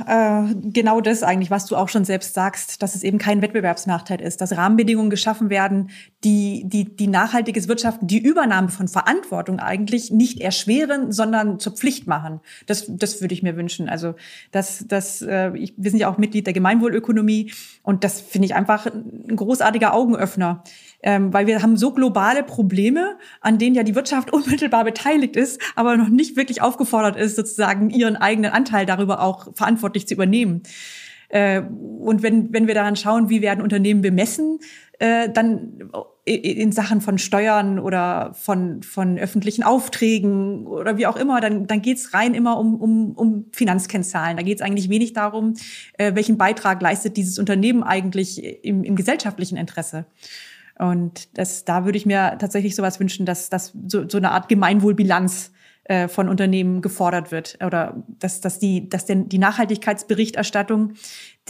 [0.48, 4.22] äh, genau das eigentlich, was du auch schon selbst sagst, dass es eben kein Wettbewerbsnachteil
[4.22, 5.90] ist, dass Rahmenbedingungen geschaffen werden,
[6.24, 12.06] die, die, die nachhaltiges Wirtschaften, die Übernahme von Verantwortung eigentlich nicht erschweren, sondern zur Pflicht
[12.06, 12.40] machen.
[12.66, 13.90] Das, das würde ich mir wünschen.
[13.90, 14.14] Also
[14.50, 18.54] das, das, äh, ich, wir sind ja auch Mitglied der Gemeinwohlökonomie und das finde ich
[18.54, 20.64] einfach ein großartiger Augenöffner
[21.02, 25.60] ähm, weil wir haben so globale Probleme, an denen ja die Wirtschaft unmittelbar beteiligt ist,
[25.76, 30.62] aber noch nicht wirklich aufgefordert ist, sozusagen ihren eigenen Anteil darüber auch verantwortlich zu übernehmen.
[31.28, 34.58] Äh, und wenn, wenn wir daran schauen, wie werden Unternehmen bemessen,
[34.98, 35.90] äh, dann
[36.26, 41.82] in Sachen von Steuern oder von, von öffentlichen Aufträgen oder wie auch immer, dann, dann
[41.82, 44.36] geht's rein immer um, um, um Finanzkennzahlen.
[44.36, 45.54] Da geht's eigentlich wenig darum,
[45.94, 50.04] äh, welchen Beitrag leistet dieses Unternehmen eigentlich im, im gesellschaftlichen Interesse.
[50.80, 54.48] Und das, da würde ich mir tatsächlich sowas wünschen, dass, dass so, so eine Art
[54.48, 55.52] Gemeinwohlbilanz
[55.84, 57.58] äh, von Unternehmen gefordert wird.
[57.64, 60.94] Oder dass, dass die, dass denn die Nachhaltigkeitsberichterstattung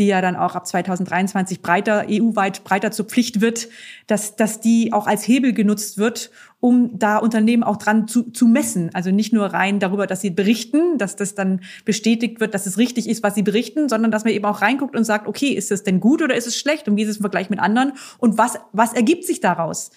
[0.01, 3.69] die ja dann auch ab 2023 breiter, EU-weit breiter zur Pflicht wird,
[4.07, 8.49] dass, dass die auch als Hebel genutzt wird, um da Unternehmen auch dran zu, zu
[8.49, 8.91] messen.
[8.95, 12.79] Also nicht nur rein darüber, dass sie berichten, dass das dann bestätigt wird, dass es
[12.79, 15.71] richtig ist, was sie berichten, sondern dass man eben auch reinguckt und sagt, okay, ist
[15.71, 17.93] es denn gut oder ist es schlecht und wie ist es im Vergleich mit anderen
[18.19, 19.91] und was, was ergibt sich daraus?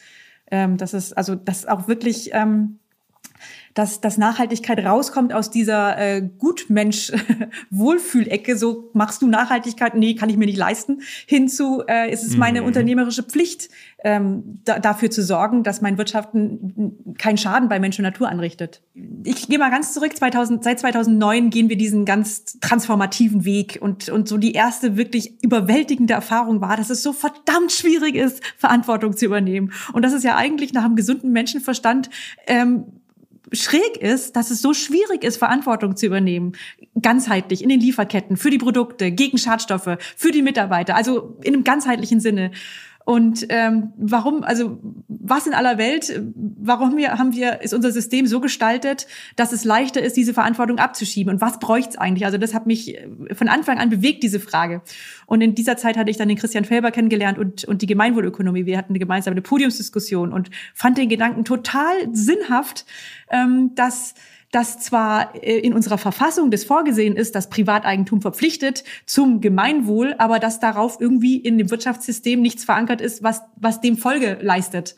[0.51, 2.79] Ähm, das ist also, das auch wirklich, ähm,
[3.73, 10.35] dass, dass Nachhaltigkeit rauskommt aus dieser äh, Gutmensch-Wohlfühlecke, so machst du Nachhaltigkeit, nee, kann ich
[10.37, 12.67] mir nicht leisten, hinzu, äh, ist es meine mhm.
[12.67, 13.69] unternehmerische Pflicht,
[14.03, 18.81] ähm, da, dafür zu sorgen, dass mein Wirtschaften keinen Schaden bei Mensch und Natur anrichtet.
[19.23, 24.09] Ich gehe mal ganz zurück, 2000, seit 2009 gehen wir diesen ganz transformativen Weg und,
[24.09, 29.15] und so die erste wirklich überwältigende Erfahrung war, dass es so verdammt schwierig ist, Verantwortung
[29.15, 29.71] zu übernehmen.
[29.93, 32.09] Und das ist ja eigentlich nach einem gesunden Menschenverstand
[32.45, 32.85] ähm,
[33.53, 36.53] schräg ist, dass es so schwierig ist, Verantwortung zu übernehmen,
[37.01, 41.63] ganzheitlich in den Lieferketten, für die Produkte, gegen Schadstoffe, für die Mitarbeiter, also in einem
[41.63, 42.51] ganzheitlichen Sinne.
[43.05, 48.27] Und ähm, warum, also was in aller Welt, warum wir, haben wir, ist unser System
[48.27, 51.33] so gestaltet, dass es leichter ist, diese Verantwortung abzuschieben?
[51.33, 52.25] Und was bräuchte es eigentlich?
[52.25, 54.81] Also das hat mich äh, von Anfang an bewegt, diese Frage.
[55.25, 58.65] Und in dieser Zeit hatte ich dann den Christian Felber kennengelernt und, und die Gemeinwohlökonomie.
[58.65, 62.85] Wir hatten eine gemeinsame Podiumsdiskussion und fand den Gedanken total sinnhaft,
[63.29, 64.13] ähm, dass
[64.53, 70.39] dass zwar äh, in unserer Verfassung das vorgesehen ist, dass Privateigentum verpflichtet zum Gemeinwohl, aber
[70.39, 74.95] dass darauf irgendwie in dem Wirtschaftssystem nichts verankert ist, was, was dem Folge leistet.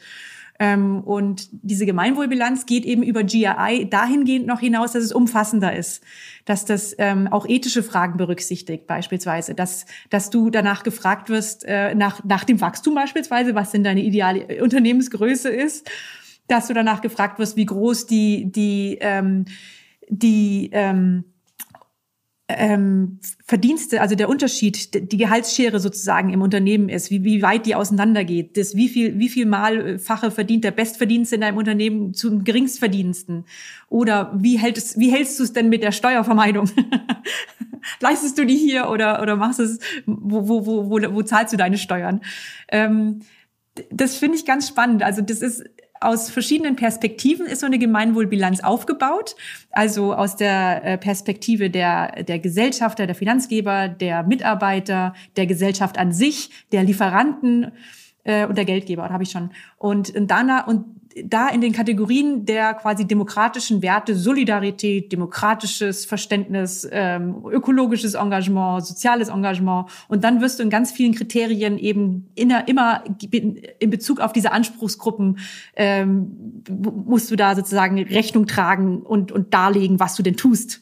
[0.59, 6.03] Ähm, und diese Gemeinwohlbilanz geht eben über GRI dahingehend noch hinaus, dass es umfassender ist,
[6.43, 11.95] dass das ähm, auch ethische Fragen berücksichtigt, beispielsweise, dass, dass du danach gefragt wirst, äh,
[11.95, 15.89] nach, nach dem Wachstum beispielsweise, was denn deine ideale Unternehmensgröße ist
[16.47, 19.45] dass du danach gefragt wirst, wie groß die, die, ähm,
[20.09, 21.25] die ähm,
[22.47, 27.73] ähm, Verdienste, also der Unterschied, die Gehaltsschere sozusagen im Unternehmen ist, wie, wie weit die
[27.73, 33.45] auseinandergeht, das, wie viel, wie viel Malfache verdient der Bestverdienste in deinem Unternehmen zum Geringstverdiensten?
[33.89, 36.69] Oder wie hältst, wie hältst du es denn mit der Steuervermeidung?
[37.99, 41.57] Leistest du die hier oder, oder machst es, wo, wo, wo, wo, wo zahlst du
[41.57, 42.21] deine Steuern?
[42.67, 43.21] Ähm,
[43.89, 45.03] das finde ich ganz spannend.
[45.03, 45.63] Also das ist
[46.05, 49.35] aus verschiedenen Perspektiven ist so eine Gemeinwohlbilanz aufgebaut.
[49.71, 56.11] Also aus der äh, Perspektive der, der Gesellschafter, der Finanzgeber, der Mitarbeiter, der Gesellschaft an
[56.11, 57.71] sich, der Lieferanten
[58.23, 59.51] äh, und der Geldgeber, habe ich schon.
[59.77, 60.85] Und, und danach, und
[61.23, 69.29] da in den Kategorien der quasi demokratischen Werte, Solidarität, demokratisches Verständnis, ähm, ökologisches Engagement, soziales
[69.29, 69.89] Engagement.
[70.09, 74.51] Und dann wirst du in ganz vielen Kriterien eben inner, immer in Bezug auf diese
[74.51, 75.39] Anspruchsgruppen
[75.75, 80.81] ähm, musst du da sozusagen Rechnung tragen und, und darlegen, was du denn tust.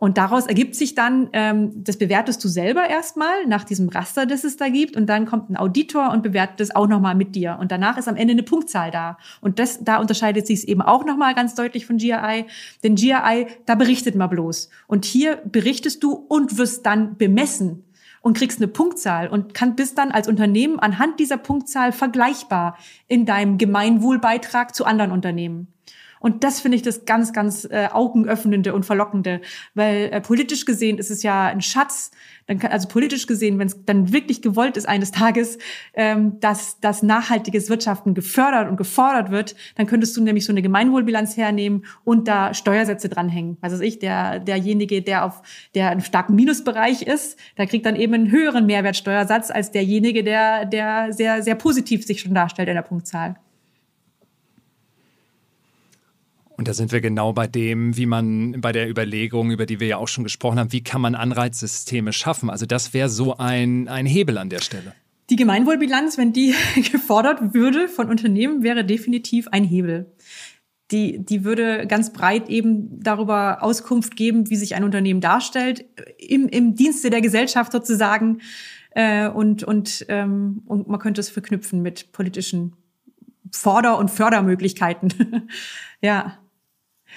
[0.00, 4.44] Und daraus ergibt sich dann, ähm, das bewertest du selber erstmal nach diesem Raster, das
[4.44, 4.96] es da gibt.
[4.96, 7.58] Und dann kommt ein Auditor und bewertet das auch nochmal mit dir.
[7.60, 9.18] Und danach ist am Ende eine Punktzahl da.
[9.40, 12.44] Und das, da unterscheidet sich es eben auch nochmal ganz deutlich von GRI.
[12.84, 14.70] Denn GRI, da berichtet man bloß.
[14.86, 17.82] Und hier berichtest du und wirst dann bemessen
[18.20, 23.26] und kriegst eine Punktzahl und kann bist dann als Unternehmen anhand dieser Punktzahl vergleichbar in
[23.26, 25.66] deinem Gemeinwohlbeitrag zu anderen Unternehmen.
[26.20, 29.40] Und das finde ich das ganz, ganz äh, augenöffnende und verlockende,
[29.74, 32.10] weil äh, politisch gesehen ist es ja ein Schatz,
[32.48, 35.58] dann kann, also politisch gesehen, wenn es dann wirklich gewollt ist eines Tages,
[35.94, 40.62] ähm, dass dass nachhaltiges Wirtschaften gefördert und gefordert wird, dann könntest du nämlich so eine
[40.62, 43.58] Gemeinwohlbilanz hernehmen und da Steuersätze dranhängen.
[43.60, 45.42] Was weiß ich, der derjenige, der auf
[45.74, 50.64] der einen starken Minusbereich ist, der kriegt dann eben einen höheren Mehrwertsteuersatz als derjenige, der
[50.64, 53.36] der sehr sehr positiv sich schon darstellt in der Punktzahl.
[56.58, 59.86] Und da sind wir genau bei dem, wie man bei der Überlegung, über die wir
[59.86, 62.50] ja auch schon gesprochen haben, wie kann man Anreizsysteme schaffen?
[62.50, 64.92] Also das wäre so ein, ein Hebel an der Stelle.
[65.30, 66.56] Die Gemeinwohlbilanz, wenn die
[66.92, 70.12] gefordert würde von Unternehmen, wäre definitiv ein Hebel.
[70.90, 75.84] Die, die würde ganz breit eben darüber Auskunft geben, wie sich ein Unternehmen darstellt,
[76.18, 78.40] im, im Dienste der Gesellschaft sozusagen.
[78.90, 82.72] Äh, und, und, ähm, und man könnte es verknüpfen mit politischen
[83.52, 85.48] Forder- und Fördermöglichkeiten.
[86.02, 86.38] ja.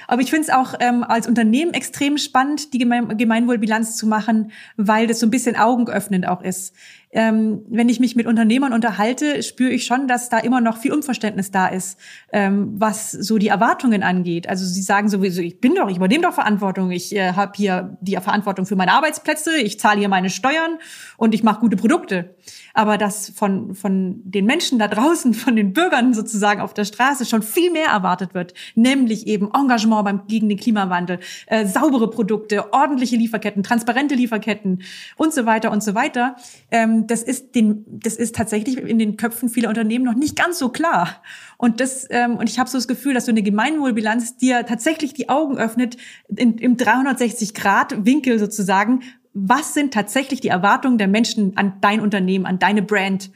[0.07, 4.51] Aber ich finde es auch ähm, als Unternehmen extrem spannend, die Geme Gemeinwohlbilanz zu machen,
[4.77, 6.73] weil das so ein bisschen augenöffnend auch ist
[7.13, 10.93] ähm, wenn ich mich mit Unternehmern unterhalte, spüre ich schon, dass da immer noch viel
[10.93, 11.99] Unverständnis da ist,
[12.31, 14.47] ähm, was so die Erwartungen angeht.
[14.47, 17.97] Also sie sagen sowieso, ich bin doch, ich übernehme doch Verantwortung, ich äh, habe hier
[18.01, 20.77] die Verantwortung für meine Arbeitsplätze, ich zahle hier meine Steuern
[21.17, 22.35] und ich mache gute Produkte.
[22.73, 27.25] Aber dass von, von den Menschen da draußen, von den Bürgern sozusagen auf der Straße
[27.25, 32.73] schon viel mehr erwartet wird, nämlich eben Engagement beim, gegen den Klimawandel, äh, saubere Produkte,
[32.73, 34.83] ordentliche Lieferketten, transparente Lieferketten
[35.17, 36.35] und so weiter und so weiter.
[36.69, 40.59] Ähm, das ist den, das ist tatsächlich in den Köpfen vieler Unternehmen noch nicht ganz
[40.59, 41.21] so klar.
[41.57, 45.13] Und das, ähm, und ich habe so das Gefühl, dass so eine Gemeinwohlbilanz dir tatsächlich
[45.13, 45.97] die Augen öffnet
[46.35, 49.01] in, im 360-Grad-Winkel sozusagen.
[49.33, 53.31] Was sind tatsächlich die Erwartungen der Menschen an dein Unternehmen, an deine Brand?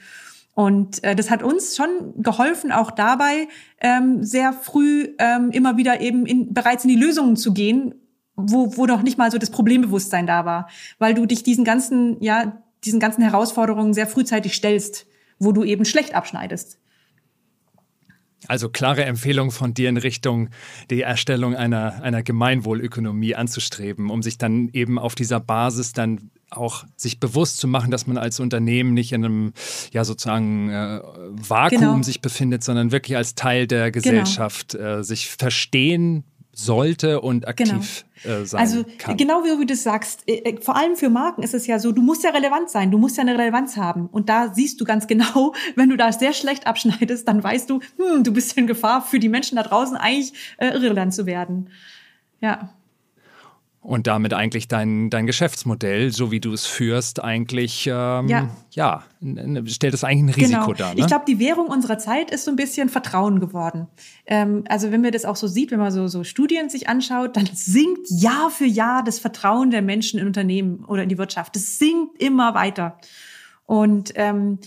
[0.53, 3.47] Und äh, das hat uns schon geholfen, auch dabei
[3.81, 7.95] ähm, sehr früh ähm, immer wieder eben in, bereits in die Lösungen zu gehen,
[8.38, 12.21] wo, wo noch nicht mal so das Problembewusstsein da war, weil du dich diesen ganzen,
[12.21, 15.08] ja, diesen ganzen Herausforderungen sehr frühzeitig stellst,
[15.39, 16.79] wo du eben schlecht abschneidest.
[18.47, 20.49] Also klare Empfehlung von dir in Richtung
[20.89, 26.86] die Erstellung einer, einer Gemeinwohlökonomie anzustreben, um sich dann eben auf dieser Basis dann auch
[26.95, 29.53] sich bewusst zu machen, dass man als Unternehmen nicht in einem
[29.91, 32.03] ja sozusagen äh, Vakuum genau.
[32.03, 34.03] sich befindet, sondern wirklich als Teil der genau.
[34.03, 34.99] Gesellschaft genau.
[34.99, 36.23] äh, sich verstehen
[36.56, 38.41] sollte und aktiv genau.
[38.41, 39.18] äh, sein also, kann.
[39.18, 41.91] genau wie du das sagst, äh, äh, vor allem für Marken ist es ja so,
[41.91, 44.08] du musst ja relevant sein, du musst ja eine Relevanz haben.
[44.08, 47.82] Und da siehst du ganz genau, wenn du da sehr schlecht abschneidest, dann weißt du,
[47.98, 51.70] hm, du bist in Gefahr für die Menschen da draußen eigentlich äh, irrelevant zu werden.
[52.41, 52.70] Ja
[53.86, 58.50] und damit eigentlich dein, dein Geschäftsmodell, so wie du es führst, eigentlich ähm, ja.
[58.71, 59.04] ja
[59.67, 60.74] stellt es eigentlich ein Risiko genau.
[60.74, 60.95] dar.
[60.95, 61.02] Ne?
[61.02, 63.88] Ich glaube, die Währung unserer Zeit ist so ein bisschen Vertrauen geworden.
[64.26, 67.38] Ähm, also wenn man das auch so sieht, wenn man so, so Studien sich anschaut,
[67.38, 71.56] dann sinkt Jahr für Jahr das Vertrauen der Menschen in Unternehmen oder in die Wirtschaft.
[71.56, 72.98] Das sinkt immer weiter.
[73.67, 74.60] Und ähm,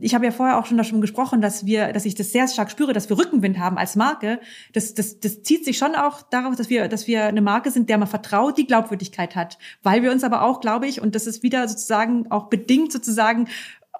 [0.00, 2.70] ich habe ja vorher auch schon davon gesprochen, dass wir, dass ich das sehr stark
[2.70, 4.40] spüre, dass wir Rückenwind haben als Marke.
[4.72, 7.88] Das, das, das zieht sich schon auch darauf, dass wir, dass wir eine Marke sind,
[7.88, 9.58] der man vertraut, die Glaubwürdigkeit hat.
[9.82, 13.48] Weil wir uns aber auch, glaube ich, und das ist wieder sozusagen auch bedingt sozusagen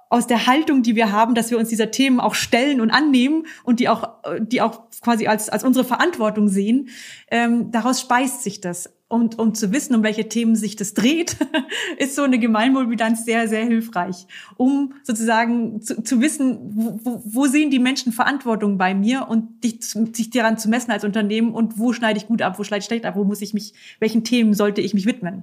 [0.08, 3.46] aus der Haltung, die wir haben, dass wir uns dieser Themen auch stellen und annehmen
[3.62, 4.08] und die auch,
[4.40, 6.88] die auch quasi als, als unsere Verantwortung sehen,
[7.30, 11.36] ähm, daraus speist sich das um, um zu wissen, um welche Themen sich das dreht,
[11.98, 17.70] ist so eine Gemeinwohlbilanz sehr, sehr hilfreich, um sozusagen zu, zu wissen, wo, wo sehen
[17.70, 21.92] die Menschen Verantwortung bei mir und dich, sich daran zu messen als Unternehmen und wo
[21.92, 24.54] schneide ich gut ab, wo schneide ich schlecht ab, wo muss ich mich, welchen Themen
[24.54, 25.42] sollte ich mich widmen.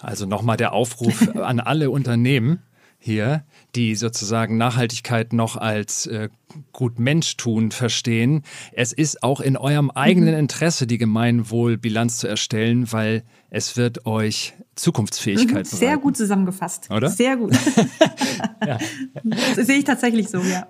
[0.00, 2.62] Also nochmal der Aufruf an alle Unternehmen
[2.98, 6.28] hier, die sozusagen Nachhaltigkeit noch als äh,
[6.72, 8.42] gut Mensch tun verstehen.
[8.72, 10.40] Es ist auch in eurem eigenen mhm.
[10.40, 16.90] Interesse, die Gemeinwohlbilanz zu erstellen, weil es wird euch Zukunftsfähigkeit mhm, Sehr gut zusammengefasst.
[16.90, 17.08] Oder?
[17.08, 17.56] Sehr gut.
[18.66, 18.78] ja.
[19.56, 20.66] Das sehe ich tatsächlich so, ja.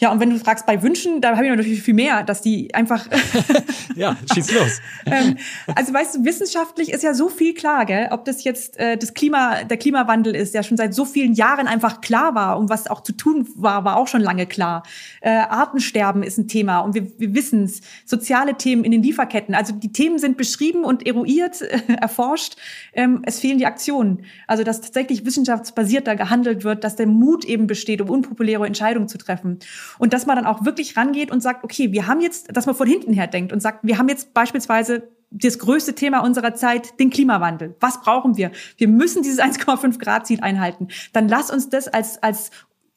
[0.00, 2.74] Ja, und wenn du fragst bei Wünschen, da habe ich natürlich viel mehr, dass die
[2.74, 3.06] einfach.
[3.96, 4.80] ja, schieß los.
[5.06, 5.36] ähm,
[5.74, 8.08] also weißt du, wissenschaftlich ist ja so viel klar, gell?
[8.10, 11.66] Ob das jetzt äh, das Klima, der Klimawandel ist, der schon seit so vielen Jahren
[11.66, 14.84] einfach klar war und was auch zu tun war, war auch schon lange klar.
[15.20, 17.82] Äh, Artensterben ist ein Thema und wir, wir wissen es.
[18.06, 19.54] Soziale Themen in den Lieferketten.
[19.54, 22.56] Also die Themen sind beschrieben und eruiert, äh, erforscht.
[22.94, 24.24] Ähm, es fehlen die Aktionen.
[24.46, 29.18] Also dass tatsächlich wissenschaftsbasierter gehandelt wird, dass der Mut eben besteht, um unpopuläre Entscheidungen zu
[29.18, 29.58] treffen.
[29.98, 32.74] Und dass man dann auch wirklich rangeht und sagt, okay, wir haben jetzt, dass man
[32.74, 36.98] von hinten her denkt und sagt, wir haben jetzt beispielsweise das größte Thema unserer Zeit,
[36.98, 37.76] den Klimawandel.
[37.80, 38.50] Was brauchen wir?
[38.76, 40.88] Wir müssen dieses 1,5 Grad Ziel einhalten.
[41.12, 42.50] Dann lass uns das als, als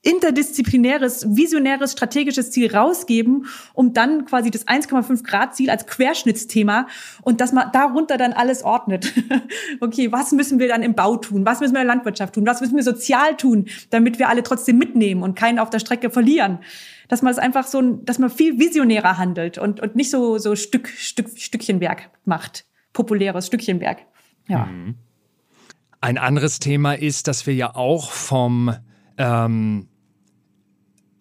[0.04, 6.88] interdisziplinäres, visionäres, strategisches Ziel rausgeben, um dann quasi das 1,5 Grad Ziel als Querschnittsthema
[7.22, 9.13] und dass man darunter dann alles ordnet.
[9.80, 11.46] okay, was müssen wir dann im Bau tun?
[11.46, 12.46] Was müssen wir in der Landwirtschaft tun?
[12.46, 16.10] Was müssen wir sozial tun, damit wir alle trotzdem mitnehmen und keinen auf der Strecke
[16.10, 16.60] verlieren?
[17.08, 20.56] Dass man es einfach so, dass man viel visionärer handelt und, und nicht so, so
[20.58, 22.66] Stück, Stück, Stückchenwerk macht.
[22.92, 24.00] Populäres Stückchenwerk.
[24.50, 24.66] Ja.
[24.66, 24.96] Mhm.
[26.02, 28.76] Ein anderes Thema ist, dass wir ja auch vom
[29.18, 29.88] ähm,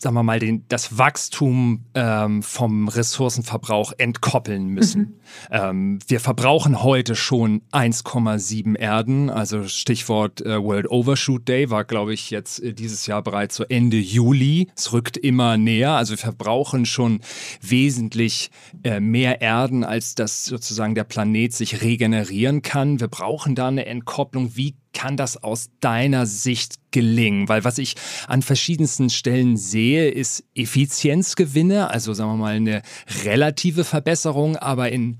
[0.02, 5.00] sagen wir mal, den, das Wachstum ähm, vom Ressourcenverbrauch entkoppeln müssen.
[5.00, 5.14] Mhm.
[5.52, 12.14] Ähm, wir verbrauchen heute schon 1,7 Erden, also Stichwort äh, World Overshoot Day war, glaube
[12.14, 14.68] ich, jetzt äh, dieses Jahr bereits so Ende Juli.
[14.76, 17.20] Es rückt immer näher, also wir verbrauchen schon
[17.60, 18.50] wesentlich
[18.82, 22.98] äh, mehr Erden, als das sozusagen der Planet sich regenerieren kann.
[22.98, 24.56] Wir brauchen da eine Entkopplung.
[24.56, 27.48] Wie kann das aus deiner Sicht gelingen?
[27.48, 27.94] Weil was ich
[28.28, 32.82] an verschiedensten Stellen sehe, ist Effizienzgewinne, also sagen wir mal eine
[33.24, 35.18] relative Verbesserung, aber in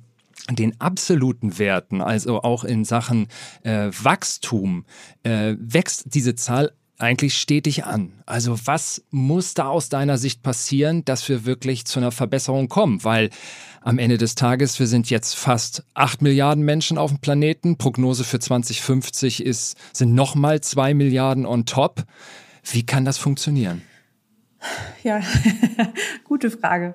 [0.51, 3.29] den absoluten Werten, also auch in Sachen
[3.63, 4.85] äh, Wachstum,
[5.23, 8.23] äh, wächst diese Zahl eigentlich stetig an.
[8.27, 13.03] Also was muss da aus deiner Sicht passieren, dass wir wirklich zu einer Verbesserung kommen?
[13.05, 13.31] Weil
[13.81, 17.77] am Ende des Tages, wir sind jetzt fast acht Milliarden Menschen auf dem Planeten.
[17.77, 22.05] Prognose für 2050 ist, sind nochmal zwei Milliarden on top.
[22.63, 23.83] Wie kann das funktionieren?
[25.03, 25.21] Ja,
[26.25, 26.95] gute Frage.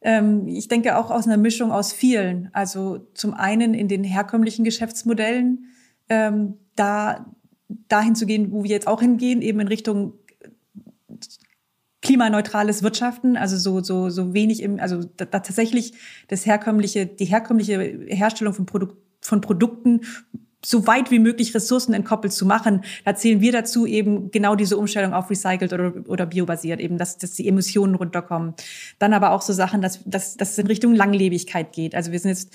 [0.00, 2.50] Ähm, ich denke auch aus einer Mischung aus vielen.
[2.52, 5.66] Also zum einen in den herkömmlichen Geschäftsmodellen,
[6.08, 7.26] ähm, da
[7.88, 10.14] dahin zu gehen, wo wir jetzt auch hingehen, eben in Richtung
[12.02, 15.94] klimaneutrales Wirtschaften, also so so so wenig im, also da, da tatsächlich
[16.28, 20.02] das herkömmliche, die herkömmliche Herstellung von, Produk von Produkten
[20.64, 22.82] so weit wie möglich Ressourcen entkoppelt zu machen.
[23.04, 27.18] Da zählen wir dazu eben genau diese Umstellung auf recycelt oder, oder biobasiert, eben, dass,
[27.18, 28.54] dass die Emissionen runterkommen.
[28.98, 31.94] Dann aber auch so Sachen, dass, dass, dass es in Richtung Langlebigkeit geht.
[31.94, 32.52] Also wir sind jetzt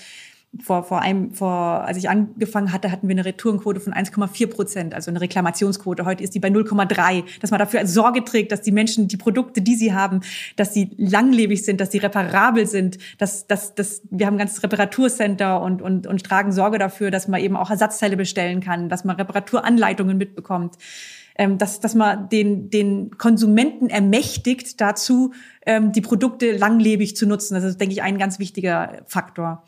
[0.60, 4.94] vor, vor einem, vor, als ich angefangen hatte, hatten wir eine Retourenquote von 1,4 Prozent,
[4.94, 6.04] also eine Reklamationsquote.
[6.04, 7.24] Heute ist die bei 0,3.
[7.40, 10.20] Dass man dafür Sorge trägt, dass die Menschen die Produkte, die sie haben,
[10.56, 14.62] dass sie langlebig sind, dass sie reparabel sind, dass, dass, dass wir haben ein ganzes
[14.62, 19.04] Reparaturcenter und, und, und tragen Sorge dafür, dass man eben auch Ersatzteile bestellen kann, dass
[19.04, 20.76] man Reparaturanleitungen mitbekommt.
[21.34, 25.32] Ähm, dass, dass man den, den Konsumenten ermächtigt dazu,
[25.64, 27.54] ähm, die Produkte langlebig zu nutzen.
[27.54, 29.64] Das ist, denke ich, ein ganz wichtiger Faktor.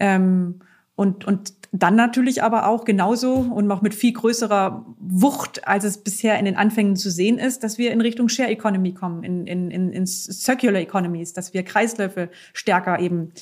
[0.00, 0.60] Ähm,
[0.96, 5.98] und, und dann natürlich aber auch genauso und noch mit viel größerer Wucht, als es
[5.98, 9.46] bisher in den Anfängen zu sehen ist, dass wir in Richtung Share Economy kommen, in,
[9.46, 13.32] in, in, in Circular Economies, dass wir Kreisläufe stärker eben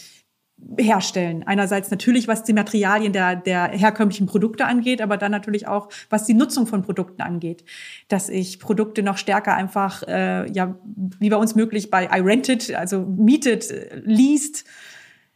[0.77, 1.43] herstellen.
[1.47, 6.25] Einerseits natürlich, was die Materialien der, der herkömmlichen Produkte angeht, aber dann natürlich auch, was
[6.25, 7.65] die Nutzung von Produkten angeht.
[8.09, 10.77] Dass ich Produkte noch stärker einfach, äh, ja,
[11.19, 13.73] wie bei uns möglich, bei iRented, also mietet,
[14.05, 14.65] least,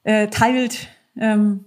[0.02, 1.64] äh, teilt, ähm,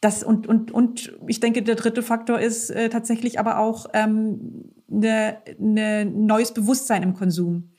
[0.00, 4.72] das und, und, und ich denke, der dritte Faktor ist äh, tatsächlich aber auch ähm,
[4.88, 7.70] ne, ne neues Bewusstsein im Konsum.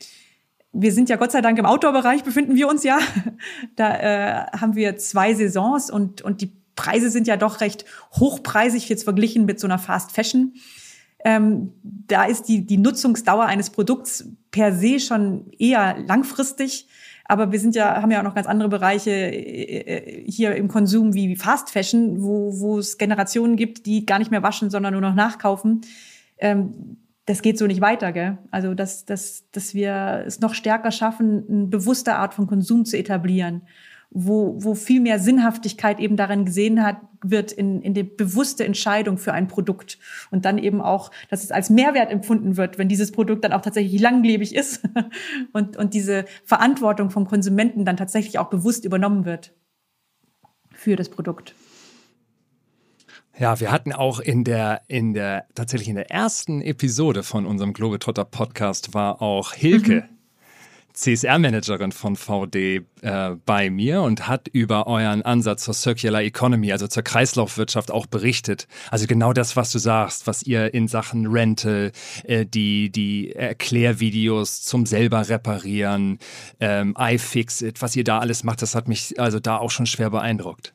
[0.73, 2.99] Wir sind ja Gott sei Dank im Outdoor-Bereich, befinden wir uns ja.
[3.75, 8.89] Da äh, haben wir zwei Saisons und, und die Preise sind ja doch recht hochpreisig
[8.89, 10.53] jetzt verglichen mit so einer Fast Fashion.
[11.25, 16.87] Ähm, da ist die, die Nutzungsdauer eines Produkts per se schon eher langfristig.
[17.27, 20.67] Aber wir sind ja, haben ja auch noch ganz andere Bereiche äh, äh, hier im
[20.67, 24.93] Konsum wie Fast Fashion, wo, wo es Generationen gibt, die gar nicht mehr waschen, sondern
[24.93, 25.81] nur noch nachkaufen.
[26.37, 28.37] Ähm, das geht so nicht weiter, gell?
[28.51, 32.97] Also, dass, dass, dass wir es noch stärker schaffen, eine bewusste Art von Konsum zu
[32.97, 33.63] etablieren
[34.09, 39.17] wo, wo viel mehr Sinnhaftigkeit eben darin gesehen hat, wird in, in die bewusste Entscheidung
[39.17, 39.99] für ein Produkt.
[40.31, 43.61] Und dann eben auch, dass es als Mehrwert empfunden wird, wenn dieses Produkt dann auch
[43.61, 44.87] tatsächlich langlebig ist
[45.53, 49.53] und, und diese Verantwortung vom Konsumenten dann tatsächlich auch bewusst übernommen wird
[50.71, 51.53] für das Produkt.
[53.37, 57.73] Ja, wir hatten auch in der, in der, tatsächlich in der ersten Episode von unserem
[57.73, 60.07] Globetrotter Podcast war auch Hilke.
[60.09, 60.16] Mhm
[60.97, 66.87] CSR-Managerin von VD äh, bei mir und hat über euren Ansatz zur Circular Economy, also
[66.87, 68.67] zur Kreislaufwirtschaft auch berichtet.
[68.89, 71.91] Also genau das, was du sagst, was ihr in Sachen Rental,
[72.23, 76.17] äh, die, die Erklärvideos zum selber reparieren,
[76.59, 80.09] ähm, iFixit, was ihr da alles macht, das hat mich also da auch schon schwer
[80.09, 80.73] beeindruckt.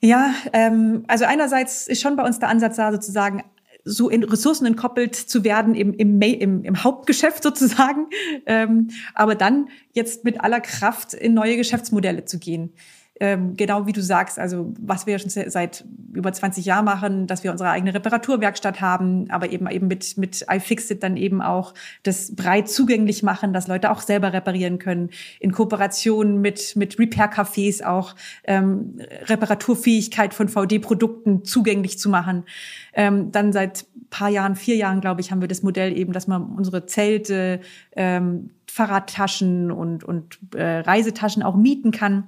[0.00, 3.42] Ja, ähm, also einerseits ist schon bei uns der Ansatz da, sozusagen
[3.84, 8.06] so in Ressourcen entkoppelt zu werden im, im, im, im Hauptgeschäft sozusagen,
[8.46, 12.72] ähm, aber dann jetzt mit aller Kraft in neue Geschäftsmodelle zu gehen.
[13.20, 17.44] Ähm, genau wie du sagst, also was wir schon seit über 20 Jahren machen, dass
[17.44, 22.34] wir unsere eigene Reparaturwerkstatt haben, aber eben eben mit mit iFixit dann eben auch das
[22.34, 28.16] breit zugänglich machen, dass Leute auch selber reparieren können, in Kooperation mit mit Repair-Cafés auch
[28.44, 32.44] ähm, Reparaturfähigkeit von VD-Produkten zugänglich zu machen.
[32.94, 36.26] Ähm, dann seit paar Jahren, vier Jahren, glaube ich, haben wir das Modell eben, dass
[36.26, 37.60] man unsere Zelte,
[37.96, 42.24] ähm, Fahrradtaschen und, und äh, Reisetaschen auch mieten kann.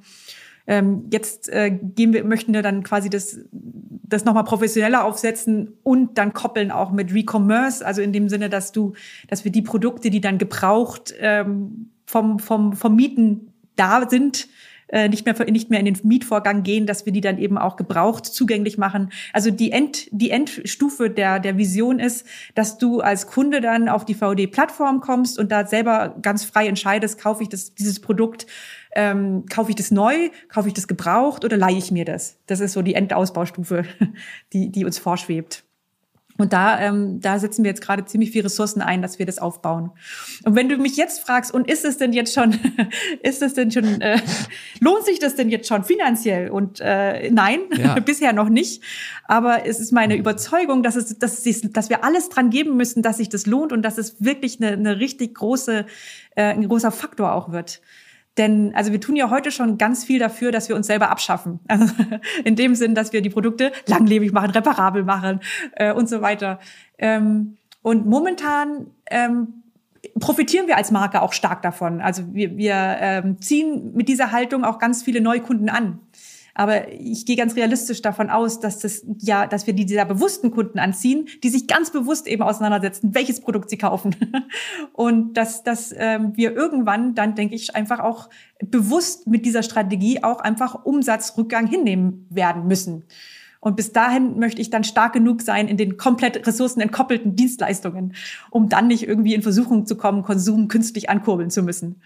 [0.67, 6.19] Ähm, jetzt äh, gehen wir, möchten wir dann quasi das, das nochmal professioneller aufsetzen und
[6.19, 8.95] dann koppeln auch mit Recommerce, also in dem Sinne, dass du,
[9.29, 14.49] dass wir die Produkte, die dann gebraucht ähm, vom, vom, vom Mieten da sind,
[14.89, 17.77] äh, nicht mehr nicht mehr in den Mietvorgang gehen, dass wir die dann eben auch
[17.77, 19.11] gebraucht zugänglich machen.
[19.33, 24.05] Also die End die Endstufe der der Vision ist, dass du als Kunde dann auf
[24.05, 28.47] die VD Plattform kommst und da selber ganz frei entscheidest, kaufe ich das dieses Produkt
[28.97, 32.39] ähm, kaufe ich das neu, kaufe ich das gebraucht oder leihe ich mir das?
[32.47, 33.85] Das ist so die Endausbaustufe,
[34.53, 35.63] die, die uns vorschwebt.
[36.39, 39.39] Und da, ähm, da setzen wir jetzt gerade ziemlich viele Ressourcen ein, dass wir das
[39.39, 39.91] aufbauen.
[40.45, 42.59] Und wenn du mich jetzt fragst, und ist es denn jetzt schon,
[43.23, 44.19] ist es denn schon, äh,
[44.81, 46.51] lohnt sich das denn jetzt schon finanziell?
[46.51, 47.99] Und äh, nein, ja.
[48.01, 48.83] bisher noch nicht.
[49.25, 53.03] Aber es ist meine Überzeugung, dass es, dass es, dass wir alles dran geben müssen,
[53.03, 55.87] dass sich das lohnt und dass es wirklich eine, eine richtig große,
[56.35, 57.81] äh, ein großer Faktor auch wird.
[58.39, 61.61] Denn also wir tun ja heute schon ganz viel dafür, dass wir uns selber abschaffen.
[61.69, 61.93] Also
[62.45, 65.41] in dem Sinn, dass wir die Produkte langlebig machen, reparabel machen
[65.73, 66.59] äh, und so weiter.
[66.99, 69.63] Ähm, und momentan ähm,
[70.19, 72.01] profitieren wir als Marke auch stark davon.
[72.01, 76.01] Also wir, wir ähm, ziehen mit dieser Haltung auch ganz viele Neukunden an.
[76.59, 80.51] Aber ich gehe ganz realistisch davon aus, dass das ja, dass wir die dieser bewussten
[80.51, 84.17] Kunden anziehen, die sich ganz bewusst eben auseinandersetzen, welches Produkt sie kaufen.
[84.95, 88.31] Und dass, dass ähm, wir irgendwann dann, denke ich, einfach auch
[88.65, 93.05] bewusst mit dieser Strategie auch einfach Umsatzrückgang hinnehmen werden müssen.
[93.61, 98.15] Und bis dahin möchte ich dann stark genug sein in den komplett ressourcenentkoppelten Dienstleistungen,
[98.51, 102.01] um dann nicht irgendwie in Versuchung zu kommen, Konsum künstlich ankurbeln zu müssen.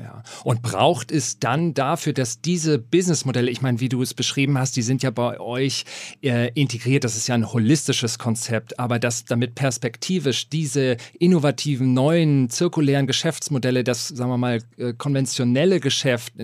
[0.00, 0.22] Ja.
[0.44, 4.76] Und braucht es dann dafür, dass diese Businessmodelle, ich meine, wie du es beschrieben hast,
[4.76, 5.84] die sind ja bei euch
[6.22, 12.48] äh, integriert, das ist ja ein holistisches Konzept, aber dass damit perspektivisch diese innovativen, neuen,
[12.48, 16.34] zirkulären Geschäftsmodelle, das, sagen wir mal, äh, konventionelle Geschäft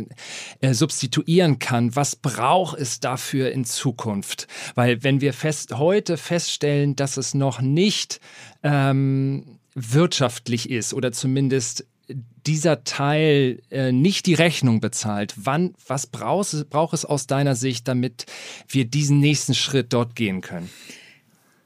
[0.60, 4.48] äh, substituieren kann, was braucht es dafür in Zukunft?
[4.74, 8.20] Weil wenn wir fest, heute feststellen, dass es noch nicht
[8.64, 11.86] ähm, wirtschaftlich ist oder zumindest
[12.46, 17.88] dieser Teil äh, nicht die Rechnung bezahlt, wann, was brauchst, braucht es aus deiner Sicht,
[17.88, 18.26] damit
[18.68, 20.68] wir diesen nächsten Schritt dort gehen können?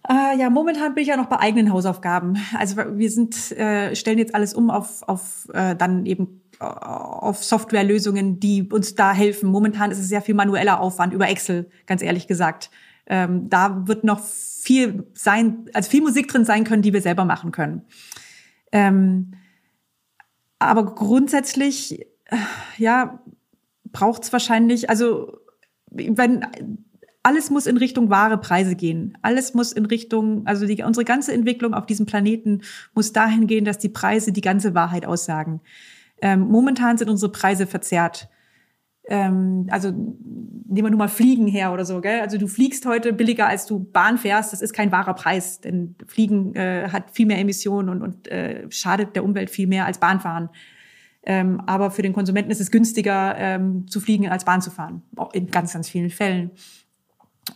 [0.09, 2.39] Äh, ja, momentan bin ich ja noch bei eigenen Hausaufgaben.
[2.57, 7.45] Also wir sind, äh, stellen jetzt alles um auf, auf äh, dann eben äh, auf
[7.45, 9.51] Softwarelösungen, die uns da helfen.
[9.51, 12.71] Momentan ist es sehr viel manueller Aufwand über Excel, ganz ehrlich gesagt.
[13.07, 17.25] Ähm, da wird noch viel sein, also viel Musik drin sein können, die wir selber
[17.25, 17.83] machen können.
[18.73, 19.33] Ähm,
[20.59, 22.07] aber grundsätzlich,
[22.77, 23.23] ja,
[23.85, 25.39] braucht es wahrscheinlich, also
[25.91, 26.45] wenn
[27.23, 29.17] alles muss in Richtung wahre Preise gehen.
[29.23, 32.63] Alles muss in Richtung, also die, unsere ganze Entwicklung auf diesem Planeten
[32.95, 35.61] muss dahin gehen, dass die Preise die ganze Wahrheit aussagen.
[36.23, 38.29] Ähm, momentan sind unsere Preise verzerrt
[39.09, 42.21] ähm, also nehmen wir nur mal Fliegen her oder so, gell?
[42.21, 45.97] Also du fliegst heute billiger, als du Bahn fährst, das ist kein wahrer Preis, denn
[46.07, 49.99] Fliegen äh, hat viel mehr Emissionen und, und äh, schadet der Umwelt viel mehr als
[49.99, 50.51] Bahnfahren.
[51.23, 55.03] Ähm, aber für den Konsumenten ist es günstiger ähm, zu fliegen als Bahn zu fahren,
[55.33, 56.51] in ganz, ganz vielen Fällen.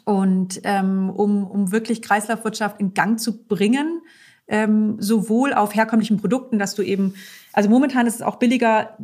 [0.05, 4.01] Und ähm, um, um wirklich Kreislaufwirtschaft in Gang zu bringen,
[4.49, 7.15] ähm, sowohl auf herkömmlichen Produkten, dass du eben,
[7.53, 8.97] also momentan ist es auch billiger,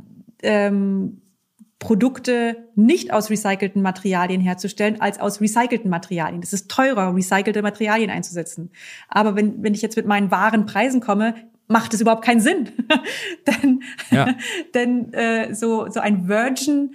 [0.42, 1.20] ähm,
[1.78, 6.42] Produkte nicht aus recycelten Materialien herzustellen, als aus recycelten Materialien.
[6.42, 8.70] Es ist teurer, recycelte Materialien einzusetzen.
[9.08, 11.34] Aber wenn, wenn ich jetzt mit meinen wahren Preisen komme,
[11.68, 12.70] macht es überhaupt keinen Sinn.
[13.46, 14.34] denn ja.
[14.74, 16.94] denn äh, so, so ein Virgin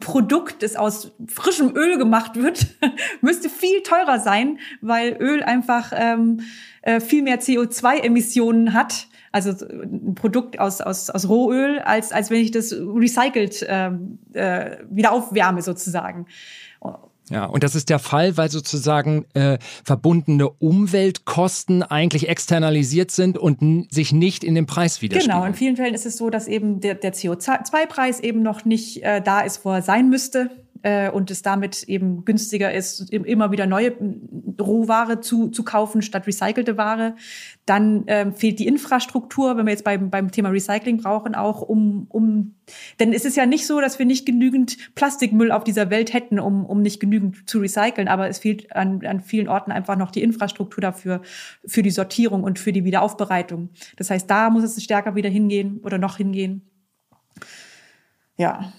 [0.00, 2.66] Produkt, das aus frischem Öl gemacht wird,
[3.20, 6.40] müsste viel teurer sein, weil Öl einfach ähm,
[6.82, 12.40] äh, viel mehr CO2-Emissionen hat also ein Produkt aus, aus, aus Rohöl, als, als wenn
[12.40, 16.26] ich das recycelt ähm, äh, wieder aufwärme sozusagen.
[17.30, 23.92] Ja, und das ist der Fall, weil sozusagen äh, verbundene Umweltkosten eigentlich externalisiert sind und
[23.92, 25.36] sich nicht in dem Preis widerspiegeln.
[25.36, 29.02] Genau, in vielen Fällen ist es so, dass eben der, der CO2-Preis eben noch nicht
[29.02, 30.50] äh, da ist, wo er sein müsste.
[30.84, 33.94] Äh, und es damit eben günstiger ist, immer wieder neue
[34.60, 37.16] Rohware zu, zu kaufen statt recycelte Ware.
[37.64, 42.06] Dann ähm, fehlt die Infrastruktur, wenn wir jetzt beim, beim Thema Recycling brauchen, auch um,
[42.10, 42.54] um,
[43.00, 46.38] denn es ist ja nicht so, dass wir nicht genügend Plastikmüll auf dieser Welt hätten,
[46.38, 50.10] um, um nicht genügend zu recyceln, aber es fehlt an, an vielen Orten einfach noch
[50.10, 51.22] die Infrastruktur dafür,
[51.64, 53.70] für die Sortierung und für die Wiederaufbereitung.
[53.96, 56.60] Das heißt, da muss es stärker wieder hingehen oder noch hingehen.
[58.36, 58.70] Ja.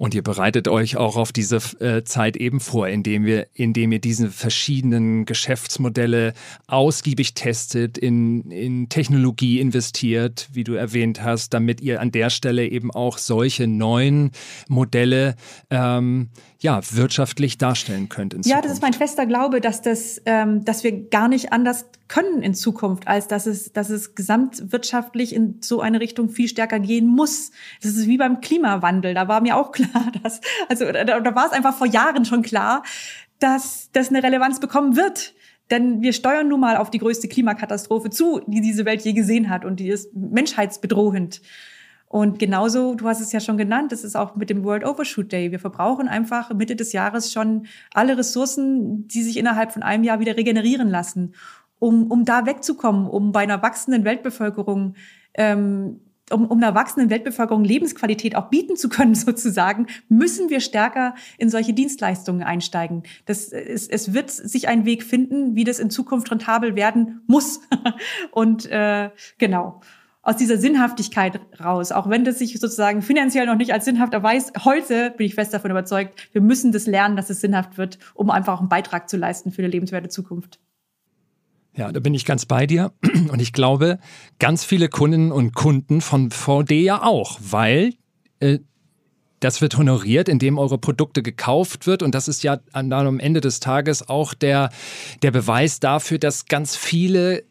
[0.00, 3.98] Und ihr bereitet euch auch auf diese äh, Zeit eben vor, indem wir, indem ihr
[3.98, 6.32] diese verschiedenen Geschäftsmodelle
[6.68, 12.66] ausgiebig testet, in, in Technologie investiert, wie du erwähnt hast, damit ihr an der Stelle
[12.66, 14.30] eben auch solche neuen
[14.68, 15.36] Modelle
[15.68, 16.30] ähm,
[16.62, 18.34] ja, wirtschaftlich darstellen könnt.
[18.34, 21.86] In ja, das ist mein fester Glaube, dass das, ähm, dass wir gar nicht anders
[22.06, 26.78] können in Zukunft, als dass es, dass es gesamtwirtschaftlich in so eine Richtung viel stärker
[26.78, 27.50] gehen muss.
[27.82, 29.14] Das ist wie beim Klimawandel.
[29.14, 32.42] Da war mir auch klar, dass, also da, da war es einfach vor Jahren schon
[32.42, 32.82] klar,
[33.38, 35.34] dass das eine Relevanz bekommen wird.
[35.70, 39.48] Denn wir steuern nun mal auf die größte Klimakatastrophe zu, die diese Welt je gesehen
[39.48, 41.40] hat und die ist menschheitsbedrohend.
[42.12, 45.30] Und genauso, du hast es ja schon genannt, das ist auch mit dem World Overshoot
[45.30, 45.52] Day.
[45.52, 50.18] Wir verbrauchen einfach Mitte des Jahres schon alle Ressourcen, die sich innerhalb von einem Jahr
[50.18, 51.36] wieder regenerieren lassen,
[51.78, 54.96] um, um da wegzukommen, um bei einer wachsenden Weltbevölkerung
[55.34, 56.00] ähm,
[56.32, 61.48] um, um einer wachsenden Weltbevölkerung Lebensqualität auch bieten zu können, sozusagen, müssen wir stärker in
[61.48, 63.04] solche Dienstleistungen einsteigen.
[63.26, 67.60] Das, es, es wird sich ein Weg finden, wie das in Zukunft rentabel werden muss.
[68.32, 69.80] Und äh, genau
[70.22, 74.64] aus dieser Sinnhaftigkeit raus, auch wenn das sich sozusagen finanziell noch nicht als sinnhaft erweist.
[74.64, 78.30] Heute bin ich fest davon überzeugt, wir müssen das lernen, dass es sinnhaft wird, um
[78.30, 80.60] einfach auch einen Beitrag zu leisten für eine lebenswerte Zukunft.
[81.76, 82.92] Ja, da bin ich ganz bei dir.
[83.32, 83.98] Und ich glaube,
[84.38, 87.94] ganz viele Kundinnen und Kunden von VD ja auch, weil
[88.40, 88.58] äh,
[89.38, 92.02] das wird honoriert, indem eure Produkte gekauft wird.
[92.02, 94.70] Und das ist ja dann am Ende des Tages auch der,
[95.22, 97.44] der Beweis dafür, dass ganz viele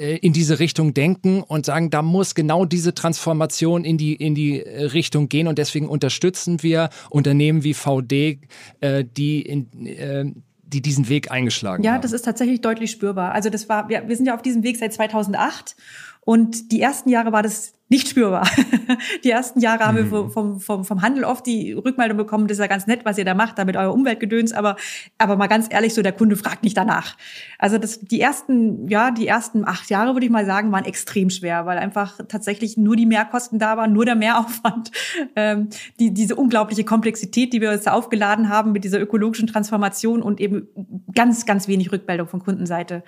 [0.00, 4.64] in diese Richtung denken und sagen, da muss genau diese Transformation in die, in die
[4.64, 8.38] äh, Richtung gehen und deswegen unterstützen wir Unternehmen wie VD,
[8.80, 10.24] äh, die in, äh,
[10.62, 11.96] die diesen Weg eingeschlagen ja, haben.
[11.96, 13.32] Ja, das ist tatsächlich deutlich spürbar.
[13.32, 15.76] Also das war, wir, wir sind ja auf diesem Weg seit 2008
[16.22, 18.48] und die ersten Jahre war das nicht spürbar.
[19.24, 20.12] Die ersten Jahre haben mhm.
[20.12, 23.18] wir vom, vom, vom Handel oft die Rückmeldung bekommen, das ist ja ganz nett, was
[23.18, 24.76] ihr da macht, damit euer Umweltgedöns, aber,
[25.18, 27.16] aber mal ganz ehrlich, so der Kunde fragt nicht danach.
[27.58, 31.30] Also das, die ersten, ja, die ersten acht Jahre, würde ich mal sagen, waren extrem
[31.30, 34.92] schwer, weil einfach tatsächlich nur die Mehrkosten da waren, nur der Mehraufwand,
[35.36, 35.68] ähm,
[35.98, 40.40] die, diese unglaubliche Komplexität, die wir uns da aufgeladen haben mit dieser ökologischen Transformation und
[40.40, 40.68] eben
[41.12, 43.02] ganz, ganz wenig Rückmeldung von Kundenseite.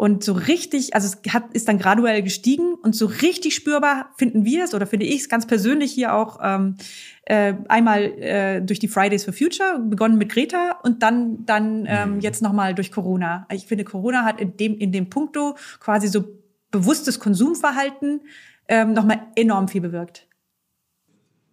[0.00, 4.44] Und so richtig, also es hat, ist dann graduell gestiegen und so richtig spürbar finden
[4.44, 6.76] wir es oder finde ich es ganz persönlich hier auch ähm,
[7.24, 12.14] äh, einmal äh, durch die Fridays for Future, begonnen mit Greta und dann, dann ähm,
[12.16, 12.20] mhm.
[12.20, 13.46] jetzt nochmal durch Corona.
[13.50, 16.24] Ich finde, Corona hat in dem, in dem Punkto quasi so
[16.70, 18.20] bewusstes Konsumverhalten
[18.68, 20.28] ähm, nochmal enorm viel bewirkt.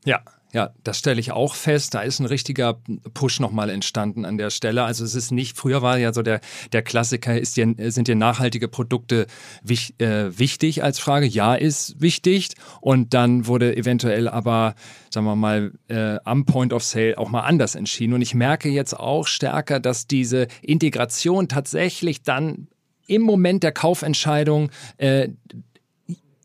[0.03, 0.19] Ja,
[0.57, 1.93] ja, das stelle ich auch fest.
[1.93, 2.79] Da ist ein richtiger
[3.13, 4.85] Push nochmal entstanden an der Stelle.
[4.85, 6.39] Also es ist nicht, früher war ja so der,
[6.71, 9.27] der Klassiker, ist dir, sind dir nachhaltige Produkte
[9.61, 11.27] wich, äh, wichtig als Frage?
[11.27, 12.55] Ja, ist wichtig.
[12.81, 14.73] Und dann wurde eventuell aber,
[15.11, 18.13] sagen wir mal, äh, am Point of Sale auch mal anders entschieden.
[18.13, 22.67] Und ich merke jetzt auch stärker, dass diese Integration tatsächlich dann
[23.05, 25.29] im Moment der Kaufentscheidung äh,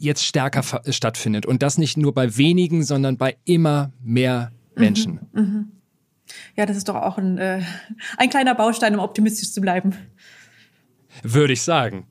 [0.03, 1.47] jetzt stärker stattfindet.
[1.47, 5.21] Und das nicht nur bei wenigen, sondern bei immer mehr Menschen.
[5.33, 5.65] Mhm, mh.
[6.57, 7.63] Ja, das ist doch auch ein, äh,
[8.17, 9.95] ein kleiner Baustein, um optimistisch zu bleiben.
[11.23, 12.07] Würde ich sagen.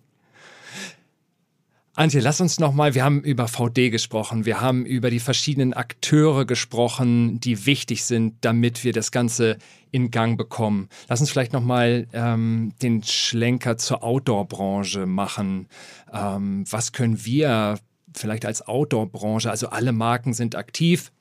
[2.02, 6.46] Antje, lass uns nochmal, wir haben über VD gesprochen, wir haben über die verschiedenen Akteure
[6.46, 9.60] gesprochen, die wichtig sind, damit wir das Ganze
[9.92, 10.90] in Gang bekommen.
[11.10, 15.68] Lass uns vielleicht nochmal ähm, den Schlenker zur Outdoor-Branche machen.
[16.12, 17.78] Ähm, was können wir
[18.16, 21.12] vielleicht als Outdoor-Branche, also alle Marken sind aktiv,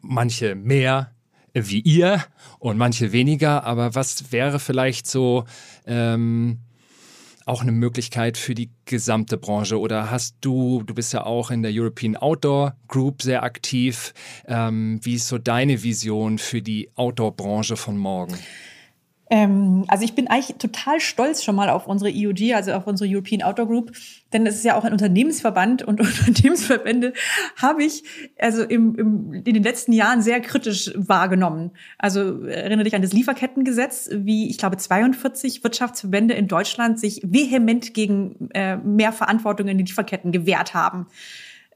[0.00, 1.10] manche mehr,
[1.52, 2.24] wie ihr
[2.58, 5.44] und manche weniger, aber was wäre vielleicht so
[5.86, 6.60] ähm,
[7.46, 9.80] auch eine Möglichkeit für die gesamte Branche?
[9.80, 14.12] Oder hast du, du bist ja auch in der European Outdoor Group sehr aktiv.
[14.46, 18.36] Ähm, wie ist so deine Vision für die Outdoor-Branche von morgen?
[19.28, 23.10] Ähm, also ich bin eigentlich total stolz schon mal auf unsere EUG, also auf unsere
[23.10, 23.92] European Outdoor Group,
[24.32, 27.12] denn es ist ja auch ein Unternehmensverband und Unternehmensverbände
[27.56, 28.04] habe ich
[28.38, 31.72] also im, im, in den letzten Jahren sehr kritisch wahrgenommen.
[31.98, 37.94] Also erinnere dich an das Lieferkettengesetz, wie ich glaube 42 Wirtschaftsverbände in Deutschland sich vehement
[37.94, 41.06] gegen äh, mehr Verantwortung in den Lieferketten gewehrt haben.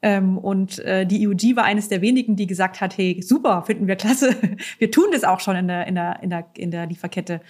[0.03, 3.87] Ähm, und äh, die EUG war eines der wenigen, die gesagt hat, hey, super, finden
[3.87, 4.35] wir klasse.
[4.79, 7.41] Wir tun das auch schon in der, in der, in der, in der Lieferkette.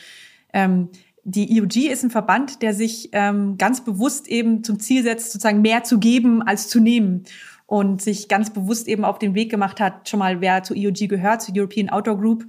[0.53, 0.88] Ähm,
[1.24, 5.61] die EUG ist ein Verband, der sich ähm, ganz bewusst eben zum Ziel setzt, sozusagen
[5.61, 7.24] mehr zu geben als zu nehmen
[7.66, 11.09] und sich ganz bewusst eben auf den Weg gemacht hat, schon mal wer zu EUG
[11.09, 12.46] gehört, zu European Outdoor Group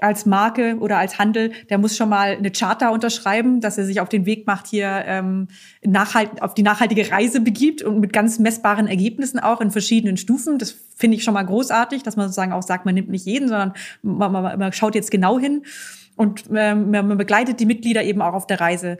[0.00, 4.00] als Marke oder als Handel, der muss schon mal eine Charta unterschreiben, dass er sich
[4.00, 5.48] auf den Weg macht, hier ähm,
[5.82, 10.58] nachhalt, auf die nachhaltige Reise begibt und mit ganz messbaren Ergebnissen auch in verschiedenen Stufen.
[10.58, 13.48] Das finde ich schon mal großartig, dass man sozusagen auch sagt, man nimmt nicht jeden,
[13.48, 15.62] sondern man, man, man schaut jetzt genau hin
[16.16, 18.98] und ähm, man begleitet die Mitglieder eben auch auf der Reise.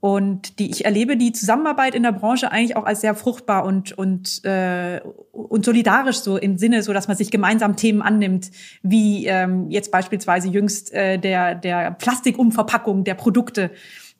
[0.00, 3.92] Und die, ich erlebe die Zusammenarbeit in der Branche eigentlich auch als sehr fruchtbar und,
[3.92, 5.00] und, äh,
[5.32, 8.50] und solidarisch so im Sinne, so dass man sich gemeinsam Themen annimmt,
[8.82, 13.70] wie ähm, jetzt beispielsweise jüngst äh, der, der Plastikumverpackung der Produkte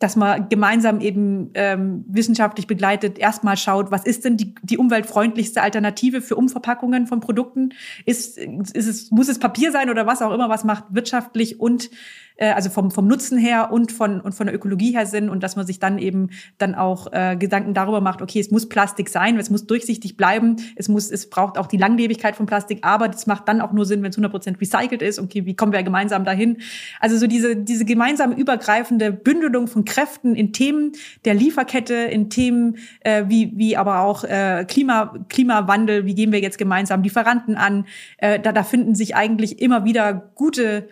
[0.00, 5.60] dass man gemeinsam eben ähm, wissenschaftlich begleitet erstmal schaut, was ist denn die, die umweltfreundlichste
[5.60, 7.74] Alternative für Umverpackungen von Produkten?
[8.06, 11.90] Ist, ist es, muss es Papier sein oder was auch immer, was macht wirtschaftlich und
[12.36, 15.42] äh, also vom, vom Nutzen her und von, und von der Ökologie her Sinn und
[15.42, 19.08] dass man sich dann eben dann auch äh, Gedanken darüber macht, okay, es muss Plastik
[19.08, 23.08] sein, es muss durchsichtig bleiben, es muss, es braucht auch die Langlebigkeit von Plastik, aber
[23.08, 25.18] das macht dann auch nur Sinn, wenn es 100% recycelt ist.
[25.18, 26.58] Okay, wie kommen wir gemeinsam dahin?
[26.98, 30.92] Also so diese, diese gemeinsam übergreifende Bündelung von Kräften in Themen
[31.24, 36.40] der Lieferkette, in Themen äh, wie, wie aber auch äh, Klima, Klimawandel, wie gehen wir
[36.40, 37.86] jetzt gemeinsam Lieferanten an?
[38.18, 40.88] Äh, da, da finden sich eigentlich immer wieder gute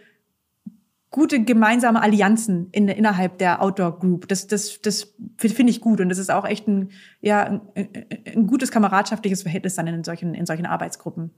[1.11, 4.29] gute gemeinsame Allianzen in, innerhalb der Outdoor Group.
[4.29, 6.91] Das, das, das finde ich gut und das ist auch echt ein,
[7.21, 11.31] ja, ein, ein gutes kameradschaftliches Verhältnis dann in solchen, in solchen Arbeitsgruppen.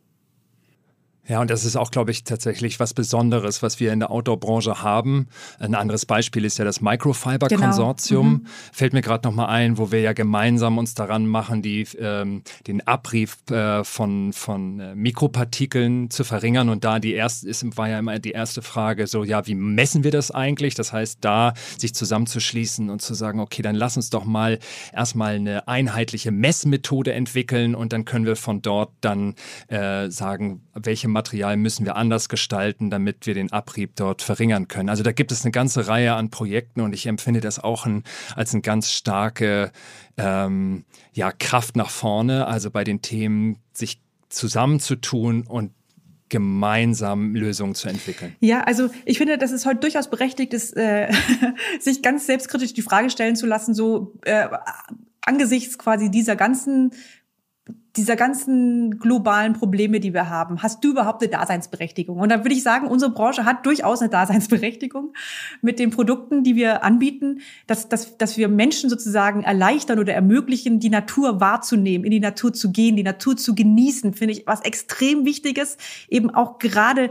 [1.31, 4.83] Ja, und das ist auch, glaube ich, tatsächlich was Besonderes, was wir in der Outdoor-Branche
[4.83, 5.29] haben.
[5.61, 8.27] Ein anderes Beispiel ist ja das Microfiber-Konsortium.
[8.27, 8.39] Genau.
[8.39, 8.47] Mhm.
[8.73, 12.85] Fällt mir gerade nochmal ein, wo wir ja gemeinsam uns daran machen, die, ähm, den
[12.85, 16.69] Abrieb äh, von, von äh, Mikropartikeln zu verringern.
[16.69, 20.03] Und da die erste ist, war ja immer die erste Frage, so, ja, wie messen
[20.03, 20.75] wir das eigentlich?
[20.75, 24.59] Das heißt, da sich zusammenzuschließen und zu sagen, okay, dann lass uns doch mal
[24.93, 29.37] erstmal eine einheitliche Messmethode entwickeln und dann können wir von dort dann
[29.69, 34.89] äh, sagen, welche Material müssen wir anders gestalten, damit wir den Abrieb dort verringern können.
[34.89, 38.05] Also da gibt es eine ganze Reihe an Projekten und ich empfinde das auch ein,
[38.37, 39.71] als eine ganz starke
[40.17, 44.01] ähm, ja, Kraft nach vorne, also bei den Themen sich
[44.31, 45.73] zusammenzutun und
[46.31, 48.35] gemeinsam Lösungen zu entwickeln.
[48.41, 51.13] Ja, also ich finde, dass es heute durchaus berechtigt ist, äh,
[51.81, 54.49] sich ganz selbstkritisch die Frage stellen zu lassen, so äh,
[55.21, 56.93] angesichts quasi dieser ganzen
[58.01, 62.19] dieser ganzen globalen Probleme, die wir haben, hast du überhaupt eine Daseinsberechtigung?
[62.19, 65.13] Und da würde ich sagen, unsere Branche hat durchaus eine Daseinsberechtigung
[65.61, 70.81] mit den Produkten, die wir anbieten, dass, dass, dass wir Menschen sozusagen erleichtern oder ermöglichen,
[70.81, 74.63] die Natur wahrzunehmen, in die Natur zu gehen, die Natur zu genießen, finde ich was
[74.63, 75.77] extrem Wichtiges,
[76.09, 77.11] eben auch gerade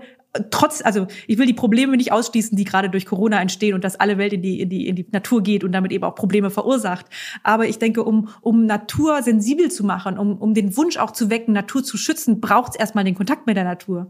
[0.51, 3.99] trotz, also ich will die Probleme nicht ausschließen, die gerade durch Corona entstehen und dass
[3.99, 6.49] alle Welt in die, in die, in die Natur geht und damit eben auch Probleme
[6.49, 7.05] verursacht.
[7.43, 11.29] Aber ich denke, um, um Natur sensibel zu machen, um, um den Wunsch auch zu
[11.29, 14.09] wecken, Natur zu schützen, braucht es erstmal den Kontakt mit der Natur.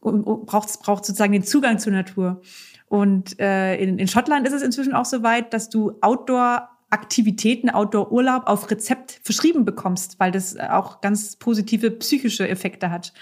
[0.00, 2.40] Braucht es braucht sozusagen den Zugang zur Natur.
[2.86, 7.68] Und äh, in, in Schottland ist es inzwischen auch so weit, dass du Outdoor Aktivitäten,
[7.68, 13.12] Outdoor-Urlaub auf Rezept verschrieben bekommst, weil das auch ganz positive psychische Effekte hat.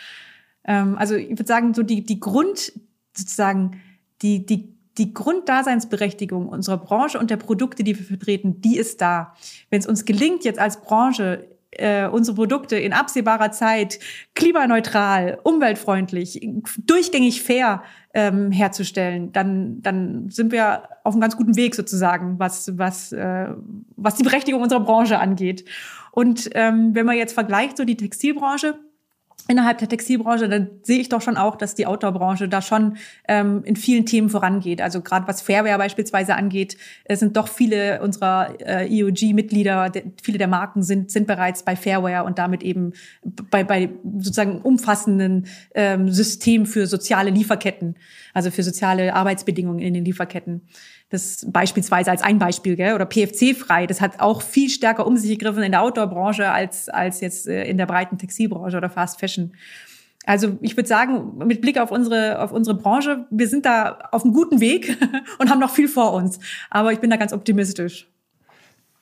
[0.67, 2.73] Ähm, also ich würde sagen, so die, die Grund,
[3.17, 3.81] sozusagen,
[4.23, 9.35] die, die, die Grunddaseinsberechtigung unserer Branche und der Produkte, die wir vertreten, die ist da.
[9.71, 13.99] Wenn es uns gelingt, jetzt als Branche äh, unsere Produkte in absehbarer Zeit
[14.35, 16.41] klimaneutral, umweltfreundlich,
[16.79, 17.83] durchgängig fair
[18.14, 23.49] ähm, herzustellen, dann, dann sind wir auf einem ganz guten Weg sozusagen, was, was, äh,
[23.97, 25.64] was die Berechtigung unserer Branche angeht.
[26.12, 28.79] Und ähm, wenn man jetzt vergleicht, so die Textilbranche,
[29.49, 32.97] innerhalb der Textilbranche, dann sehe ich doch schon auch, dass die Outdoor-Branche da schon
[33.28, 34.80] ähm, in vielen Themen vorangeht.
[34.80, 40.49] Also gerade was Fairware beispielsweise angeht, äh, sind doch viele unserer äh, EOG-Mitglieder, viele der
[40.49, 42.93] Marken sind, sind bereits bei Fairware und damit eben
[43.51, 47.97] bei, bei sozusagen umfassenden ähm, System für soziale Lieferketten,
[48.34, 50.62] also für soziale Arbeitsbedingungen in den Lieferketten.
[51.09, 52.95] Das beispielsweise als ein Beispiel, gell?
[52.95, 57.21] oder PFC-frei, das hat auch viel stärker um sich gegriffen in der Outdoor-Branche als, als
[57.21, 59.53] jetzt äh, in der breiten Textilbranche oder Fast Fashion.
[60.25, 64.25] Also ich würde sagen, mit Blick auf unsere, auf unsere Branche, wir sind da auf
[64.25, 64.99] einem guten Weg
[65.39, 66.41] und haben noch viel vor uns.
[66.69, 68.09] Aber ich bin da ganz optimistisch.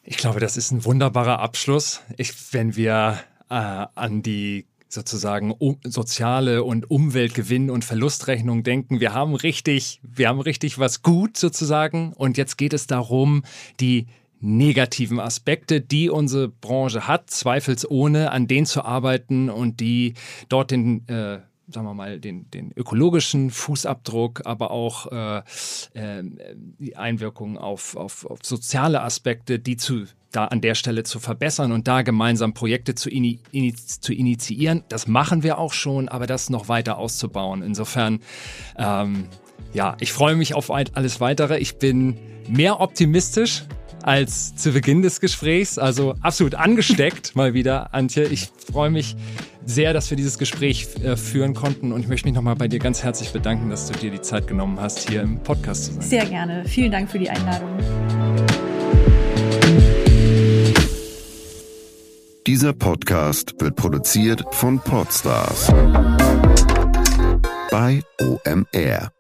[0.03, 2.03] Ich glaube, das ist ein wunderbarer Abschluss.
[2.19, 9.01] Ich, wenn wir äh, an die sozusagen um, soziale und Umweltgewinn und Verlustrechnung denken.
[9.01, 12.13] Wir haben richtig, wir haben richtig was gut sozusagen.
[12.13, 13.43] Und jetzt geht es darum,
[13.81, 14.07] die
[14.41, 20.15] negativen Aspekte, die unsere Branche hat, zweifelsohne, an denen zu arbeiten und die
[20.49, 21.41] dort den äh,
[21.75, 25.39] sagen wir mal, den, den ökologischen Fußabdruck, aber auch äh,
[25.95, 26.23] äh,
[26.79, 30.05] die Einwirkungen auf, auf, auf soziale Aspekte, die zu
[30.35, 33.39] da an der Stelle zu verbessern und da gemeinsam Projekte zu, ini
[33.75, 34.83] zu initiieren.
[34.89, 37.63] Das machen wir auch schon, aber das noch weiter auszubauen.
[37.63, 38.21] Insofern,
[38.77, 39.29] ähm,
[39.73, 41.59] ja, ich freue mich auf alles weitere.
[41.59, 42.17] Ich bin
[42.49, 43.65] mehr optimistisch
[44.03, 45.79] als zu Beginn des Gesprächs.
[45.79, 48.25] Also absolut angesteckt mal wieder, Antje.
[48.25, 49.17] Ich freue mich
[49.67, 52.79] sehr, dass wir dieses Gespräch äh, führen konnten und ich möchte mich nochmal bei dir
[52.79, 56.03] ganz herzlich bedanken, dass du dir die Zeit genommen hast, hier im Podcast zu sein.
[56.03, 56.65] Sehr gerne.
[56.67, 57.69] Vielen Dank für die Einladung.
[62.47, 65.73] Dieser Podcast wird produziert von Podstars
[67.71, 69.14] bei OMR.